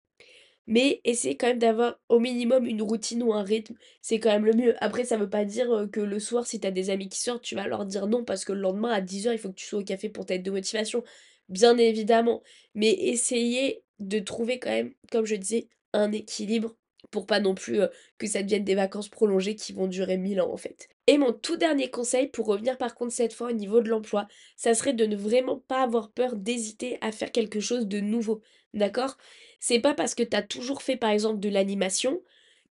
Mais 0.68 1.02
essaie 1.04 1.36
quand 1.36 1.48
même 1.48 1.60
d'avoir 1.60 2.00
au 2.10 2.20
minimum 2.20 2.66
une 2.66 2.82
routine 2.82 3.24
ou 3.24 3.34
un 3.34 3.44
rythme, 3.44 3.76
c'est 4.02 4.20
quand 4.20 4.30
même 4.30 4.46
le 4.46 4.54
mieux. 4.54 4.76
Après, 4.84 5.06
ça 5.06 5.18
veut 5.18 5.30
pas 5.30 5.44
dire, 5.46 5.88
que 5.92 6.00
le 6.00 6.20
soir, 6.20 6.46
si 6.46 6.60
tu 6.60 6.68
as 6.68 6.72
des 6.72 6.90
amis 6.90 7.10
qui 7.10 7.20
sortent, 7.20 7.44
tu 7.44 7.56
vas 7.56 7.68
leur 7.68 7.86
dire 7.86 8.08
non 8.08 8.24
parce 8.24 8.46
que 8.46 8.54
le 8.54 8.62
lendemain 8.62 8.92
à 8.92 9.02
dix 9.02 9.28
heures 9.28 9.34
il 9.34 9.40
faut 9.40 9.50
que 9.50 9.56
tu 9.56 9.66
sois 9.66 9.80
au 9.80 9.84
café 9.84 10.10
pour 10.10 10.26
ta 10.26 10.38
de 10.38 10.52
motivation. 10.52 11.04
Bien 11.50 11.78
évidemment, 11.78 12.44
mais 12.76 12.92
essayer 12.92 13.84
de 14.00 14.20
trouver 14.20 14.60
quand 14.60 14.70
même, 14.70 14.94
comme 15.12 15.26
je 15.26 15.36
disais, 15.36 15.68
un 15.94 16.12
équilibre 16.12 16.76
pour 17.10 17.26
pas 17.26 17.40
non 17.40 17.56
plus, 17.56 17.80
que 18.18 18.28
ça 18.28 18.42
devienne 18.44 18.64
des 18.64 18.76
vacances 18.76 19.10
prolongées 19.10 19.56
qui 19.56 19.74
vont 19.74 19.88
durer 19.88 20.18
1000 20.18 20.40
ans, 20.42 20.52
en 20.52 20.58
fait. 20.58 20.88
Et 21.08 21.18
mon 21.18 21.34
tout 21.34 21.58
dernier 21.58 21.90
conseil, 21.90 22.28
pour 22.28 22.46
revenir 22.46 22.78
par 22.78 22.96
contre 22.96 23.12
cette 23.12 23.34
fois 23.34 23.50
au 23.50 23.54
niveau 23.54 23.82
de 23.82 23.90
l'emploi, 23.90 24.28
ça 24.56 24.74
serait 24.74 24.94
de 24.94 25.06
ne 25.06 25.16
vraiment 25.16 25.60
pas 25.68 25.82
avoir 25.82 26.12
peur 26.12 26.36
d'hésiter 26.36 26.98
à 27.02 27.12
faire 27.12 27.32
quelque 27.32 27.60
chose 27.60 27.88
de 27.88 28.00
nouveau, 28.00 28.42
d'accord? 28.74 29.18
C'est 29.60 29.80
pas 29.80 29.94
parce 29.94 30.16
que 30.16 30.24
tu 30.24 30.36
as 30.36 30.42
toujours 30.42 30.82
fait, 30.82 30.98
par 30.98 31.12
exemple, 31.12 31.40
de 31.40 31.50
l'animation, 31.50 32.22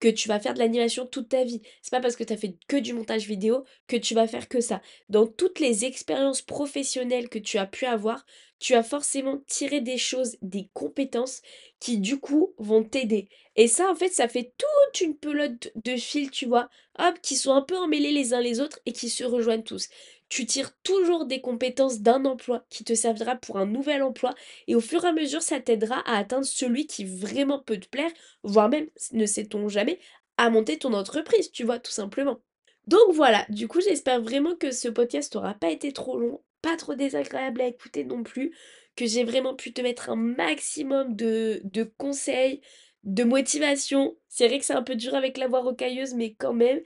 que 0.00 0.08
tu 0.08 0.28
vas 0.28 0.40
faire 0.40 0.54
de 0.54 0.58
l'animation 0.58 1.06
toute 1.06 1.28
ta 1.28 1.44
vie. 1.44 1.60
C'est 1.82 1.90
pas 1.90 2.00
parce 2.00 2.16
que 2.16 2.24
tu 2.24 2.32
as 2.32 2.36
fait 2.36 2.54
que 2.68 2.76
du 2.76 2.92
montage 2.92 3.26
vidéo 3.26 3.64
que 3.86 3.96
tu 3.96 4.14
vas 4.14 4.26
faire 4.26 4.48
que 4.48 4.60
ça. 4.60 4.80
Dans 5.08 5.26
toutes 5.26 5.60
les 5.60 5.84
expériences 5.84 6.42
professionnelles 6.42 7.28
que 7.28 7.38
tu 7.38 7.58
as 7.58 7.66
pu 7.66 7.84
avoir, 7.86 8.24
tu 8.58 8.74
as 8.74 8.82
forcément 8.82 9.38
tiré 9.46 9.80
des 9.80 9.98
choses, 9.98 10.36
des 10.42 10.68
compétences 10.74 11.42
qui 11.80 11.98
du 11.98 12.18
coup 12.18 12.54
vont 12.58 12.82
t'aider. 12.84 13.28
Et 13.56 13.68
ça, 13.68 13.90
en 13.90 13.94
fait, 13.94 14.08
ça 14.08 14.28
fait 14.28 14.52
toute 14.58 15.00
une 15.00 15.16
pelote 15.16 15.70
de 15.76 15.96
fils, 15.96 16.30
tu 16.30 16.46
vois, 16.46 16.68
hop, 16.98 17.20
qui 17.22 17.36
sont 17.36 17.52
un 17.52 17.62
peu 17.62 17.76
emmêlés 17.76 18.12
les 18.12 18.34
uns 18.34 18.40
les 18.40 18.60
autres 18.60 18.80
et 18.86 18.92
qui 18.92 19.08
se 19.10 19.24
rejoignent 19.24 19.62
tous. 19.62 19.88
Tu 20.28 20.44
tires 20.46 20.72
toujours 20.82 21.24
des 21.26 21.40
compétences 21.40 22.00
d'un 22.00 22.24
emploi 22.24 22.64
qui 22.68 22.84
te 22.84 22.94
servira 22.94 23.36
pour 23.36 23.56
un 23.58 23.66
nouvel 23.66 24.02
emploi 24.02 24.34
et 24.66 24.74
au 24.74 24.80
fur 24.80 25.04
et 25.04 25.08
à 25.08 25.12
mesure, 25.12 25.42
ça 25.42 25.60
t'aidera 25.60 26.00
à 26.00 26.18
atteindre 26.18 26.44
celui 26.46 26.86
qui 26.86 27.04
vraiment 27.04 27.60
peut 27.60 27.78
te 27.78 27.88
plaire, 27.88 28.10
voire 28.42 28.68
même, 28.68 28.88
ne 29.12 29.26
sait-on 29.26 29.68
jamais, 29.68 29.98
à 30.36 30.50
monter 30.50 30.78
ton 30.78 30.92
entreprise, 30.92 31.50
tu 31.50 31.64
vois, 31.64 31.78
tout 31.78 31.90
simplement. 31.92 32.40
Donc 32.88 33.12
voilà, 33.12 33.44
du 33.50 33.68
coup, 33.68 33.82
j'espère 33.82 34.22
vraiment 34.22 34.56
que 34.56 34.70
ce 34.70 34.88
podcast 34.88 35.34
n'aura 35.34 35.52
pas 35.52 35.70
été 35.70 35.92
trop 35.92 36.18
long, 36.18 36.40
pas 36.62 36.74
trop 36.78 36.94
désagréable 36.94 37.60
à 37.60 37.66
écouter 37.66 38.02
non 38.02 38.22
plus, 38.22 38.56
que 38.96 39.04
j'ai 39.04 39.24
vraiment 39.24 39.54
pu 39.54 39.74
te 39.74 39.82
mettre 39.82 40.08
un 40.08 40.16
maximum 40.16 41.14
de, 41.14 41.60
conseils, 41.98 42.62
de 43.04 43.24
motivation. 43.24 44.16
C'est 44.30 44.48
vrai 44.48 44.58
que 44.58 44.64
c'est 44.64 44.72
un 44.72 44.82
peu 44.82 44.96
dur 44.96 45.14
avec 45.14 45.36
la 45.36 45.48
voix 45.48 45.60
rocailleuse, 45.60 46.14
mais 46.14 46.32
quand 46.32 46.54
même. 46.54 46.80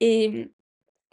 Et 0.00 0.50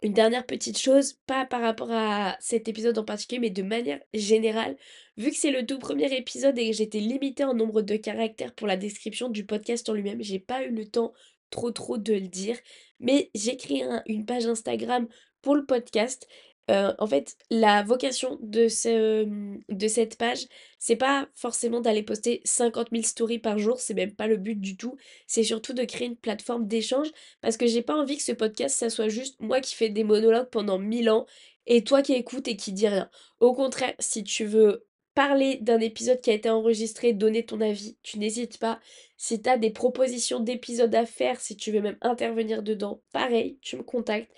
une 0.02 0.12
dernière 0.12 0.44
petite 0.44 0.76
chose, 0.76 1.14
pas 1.26 1.46
par 1.46 1.62
rapport 1.62 1.90
à 1.90 2.36
cet 2.38 2.68
épisode 2.68 2.98
en 2.98 3.04
particulier, 3.04 3.40
mais 3.40 3.48
de 3.48 3.62
manière 3.62 4.00
générale, 4.12 4.76
vu 5.16 5.30
que 5.30 5.36
c'est 5.36 5.50
le 5.50 5.64
tout 5.64 5.78
premier 5.78 6.14
épisode 6.14 6.58
et 6.58 6.70
que 6.70 6.76
j'étais 6.76 7.00
limitée 7.00 7.44
en 7.44 7.54
nombre 7.54 7.80
de 7.80 7.96
caractères 7.96 8.54
pour 8.54 8.66
la 8.66 8.76
description 8.76 9.30
du 9.30 9.46
podcast 9.46 9.88
en 9.88 9.94
lui-même, 9.94 10.22
j'ai 10.22 10.40
pas 10.40 10.62
eu 10.62 10.72
le 10.72 10.86
temps 10.86 11.14
trop 11.50 11.70
trop 11.70 11.98
de 11.98 12.12
le 12.14 12.28
dire, 12.28 12.56
mais 13.00 13.30
j'ai 13.34 13.56
une 14.06 14.26
page 14.26 14.46
Instagram 14.46 15.08
pour 15.42 15.54
le 15.54 15.64
podcast 15.66 16.26
Heu, 16.68 16.94
en 16.98 17.06
fait, 17.06 17.36
la 17.50 17.84
vocation 17.84 18.38
de 18.42 18.66
ce, 18.66 19.24
de 19.68 19.88
cette 19.88 20.16
page, 20.18 20.46
c'est 20.80 20.96
pas 20.96 21.28
forcément 21.36 21.80
d'aller 21.80 22.02
poster 22.02 22.40
50 22.44 22.88
000 22.90 23.04
stories 23.04 23.38
par 23.38 23.58
jour, 23.58 23.78
c'est 23.78 23.94
même 23.94 24.14
pas 24.14 24.26
le 24.26 24.36
but 24.36 24.60
du 24.60 24.76
tout. 24.76 24.96
C'est 25.28 25.44
surtout 25.44 25.74
de 25.74 25.84
créer 25.84 26.08
une 26.08 26.16
plateforme 26.16 26.66
d'échange 26.66 27.08
parce 27.40 27.56
que 27.56 27.66
j'ai 27.68 27.82
pas 27.82 27.94
envie 27.94 28.16
que 28.16 28.22
ce 28.24 28.32
podcast, 28.32 28.76
ça 28.76 28.90
soit 28.90 29.08
juste 29.08 29.40
moi 29.40 29.60
qui 29.60 29.76
fais 29.76 29.90
des 29.90 30.02
monologues 30.04 30.50
pendant 30.50 30.78
1000 30.78 31.08
ans 31.10 31.26
et 31.66 31.84
toi 31.84 32.02
qui 32.02 32.14
écoutes 32.14 32.48
et 32.48 32.56
qui 32.56 32.72
dis 32.72 32.88
rien. 32.88 33.10
Au 33.38 33.54
contraire, 33.54 33.94
si 34.00 34.24
tu 34.24 34.44
veux 34.44 34.84
parler 35.16 35.56
d'un 35.62 35.80
épisode 35.80 36.20
qui 36.20 36.30
a 36.30 36.34
été 36.34 36.50
enregistré, 36.50 37.14
donner 37.14 37.46
ton 37.46 37.62
avis, 37.62 37.96
tu 38.02 38.18
n'hésites 38.18 38.58
pas. 38.58 38.78
Si 39.16 39.40
tu 39.40 39.48
as 39.48 39.56
des 39.56 39.70
propositions 39.70 40.40
d'épisodes 40.40 40.94
à 40.94 41.06
faire, 41.06 41.40
si 41.40 41.56
tu 41.56 41.72
veux 41.72 41.80
même 41.80 41.96
intervenir 42.02 42.62
dedans, 42.62 43.02
pareil, 43.12 43.58
tu 43.62 43.76
me 43.78 43.82
contactes. 43.82 44.30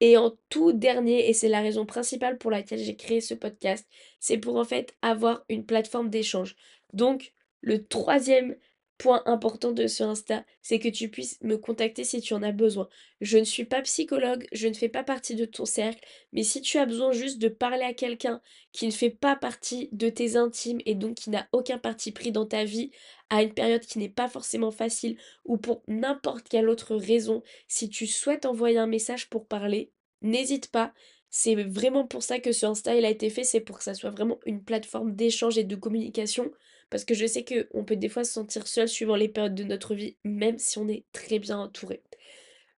Et 0.00 0.16
en 0.16 0.32
tout 0.48 0.72
dernier, 0.72 1.28
et 1.28 1.34
c'est 1.34 1.48
la 1.48 1.60
raison 1.60 1.84
principale 1.84 2.38
pour 2.38 2.50
laquelle 2.50 2.78
j'ai 2.78 2.96
créé 2.96 3.20
ce 3.20 3.34
podcast, 3.34 3.86
c'est 4.18 4.38
pour 4.38 4.56
en 4.56 4.64
fait 4.64 4.96
avoir 5.02 5.44
une 5.50 5.66
plateforme 5.66 6.08
d'échange. 6.08 6.56
Donc, 6.94 7.34
le 7.60 7.86
troisième 7.86 8.56
point 8.98 9.22
important 9.26 9.72
de 9.72 9.86
ce 9.86 10.04
Insta, 10.04 10.44
c'est 10.62 10.78
que 10.78 10.88
tu 10.88 11.08
puisses 11.08 11.40
me 11.42 11.56
contacter 11.56 12.04
si 12.04 12.20
tu 12.20 12.34
en 12.34 12.42
as 12.42 12.52
besoin. 12.52 12.88
Je 13.20 13.38
ne 13.38 13.44
suis 13.44 13.64
pas 13.64 13.82
psychologue, 13.82 14.46
je 14.52 14.68
ne 14.68 14.74
fais 14.74 14.88
pas 14.88 15.02
partie 15.02 15.34
de 15.34 15.44
ton 15.44 15.64
cercle, 15.64 16.04
mais 16.32 16.42
si 16.42 16.60
tu 16.60 16.78
as 16.78 16.86
besoin 16.86 17.12
juste 17.12 17.38
de 17.38 17.48
parler 17.48 17.82
à 17.82 17.92
quelqu'un 17.92 18.40
qui 18.72 18.86
ne 18.86 18.92
fait 18.92 19.10
pas 19.10 19.36
partie 19.36 19.88
de 19.92 20.08
tes 20.08 20.36
intimes 20.36 20.80
et 20.86 20.94
donc 20.94 21.16
qui 21.16 21.30
n'a 21.30 21.48
aucun 21.52 21.78
parti 21.78 22.12
pris 22.12 22.32
dans 22.32 22.46
ta 22.46 22.64
vie, 22.64 22.90
à 23.30 23.42
une 23.42 23.54
période 23.54 23.84
qui 23.84 23.98
n'est 23.98 24.08
pas 24.08 24.28
forcément 24.28 24.70
facile 24.70 25.16
ou 25.44 25.56
pour 25.56 25.82
n'importe 25.88 26.48
quelle 26.48 26.68
autre 26.68 26.94
raison, 26.94 27.42
si 27.66 27.88
tu 27.88 28.06
souhaites 28.06 28.46
envoyer 28.46 28.78
un 28.78 28.86
message 28.86 29.28
pour 29.28 29.46
parler, 29.46 29.90
n'hésite 30.22 30.70
pas. 30.70 30.92
C'est 31.30 31.56
vraiment 31.56 32.06
pour 32.06 32.22
ça 32.22 32.38
que 32.38 32.52
ce 32.52 32.64
Insta 32.64 32.92
a 32.92 32.94
été 32.94 33.28
fait, 33.28 33.42
c'est 33.42 33.60
pour 33.60 33.78
que 33.78 33.84
ça 33.84 33.94
soit 33.94 34.10
vraiment 34.10 34.38
une 34.46 34.62
plateforme 34.62 35.16
d'échange 35.16 35.58
et 35.58 35.64
de 35.64 35.74
communication 35.74 36.52
parce 36.90 37.04
que 37.04 37.14
je 37.14 37.26
sais 37.26 37.44
qu'on 37.44 37.84
peut 37.84 37.96
des 37.96 38.08
fois 38.08 38.24
se 38.24 38.32
sentir 38.32 38.66
seul 38.66 38.88
suivant 38.88 39.16
les 39.16 39.28
périodes 39.28 39.54
de 39.54 39.64
notre 39.64 39.94
vie, 39.94 40.16
même 40.24 40.58
si 40.58 40.78
on 40.78 40.88
est 40.88 41.04
très 41.12 41.38
bien 41.38 41.58
entouré. 41.58 42.02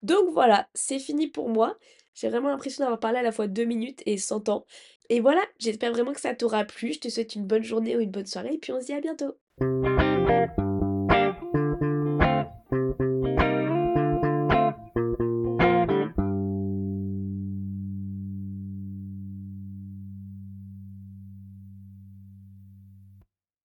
Donc 0.04 0.30
voilà, 0.32 0.68
c'est 0.74 1.00
fini 1.00 1.28
pour 1.28 1.50
moi. 1.50 1.78
J'ai 2.14 2.30
vraiment 2.30 2.50
l'impression 2.50 2.84
d'avoir 2.84 3.00
parlé 3.00 3.20
à 3.20 3.24
la 3.24 3.32
fois 3.32 3.48
deux 3.48 3.66
minutes 3.66 4.02
et 4.06 4.18
100 4.18 4.50
ans. 4.50 4.66
Et 5.10 5.20
voilà, 5.20 5.42
j'espère 5.60 5.92
vraiment 5.92 6.14
que 6.14 6.22
ça 6.22 6.34
t'aura 6.34 6.64
plu. 6.64 6.94
Je 6.94 7.00
te 7.00 7.10
souhaite 7.10 7.36
une 7.36 7.46
bonne 7.46 7.64
journée 7.64 7.96
ou 7.96 8.00
une 8.00 8.12
bonne 8.12 8.26
soirée 8.26 8.54
et 8.54 8.58
puis 8.58 8.72
on 8.72 8.80
se 8.80 8.86
dit 8.86 8.94
à 8.94 9.02
bientôt. 9.02 9.36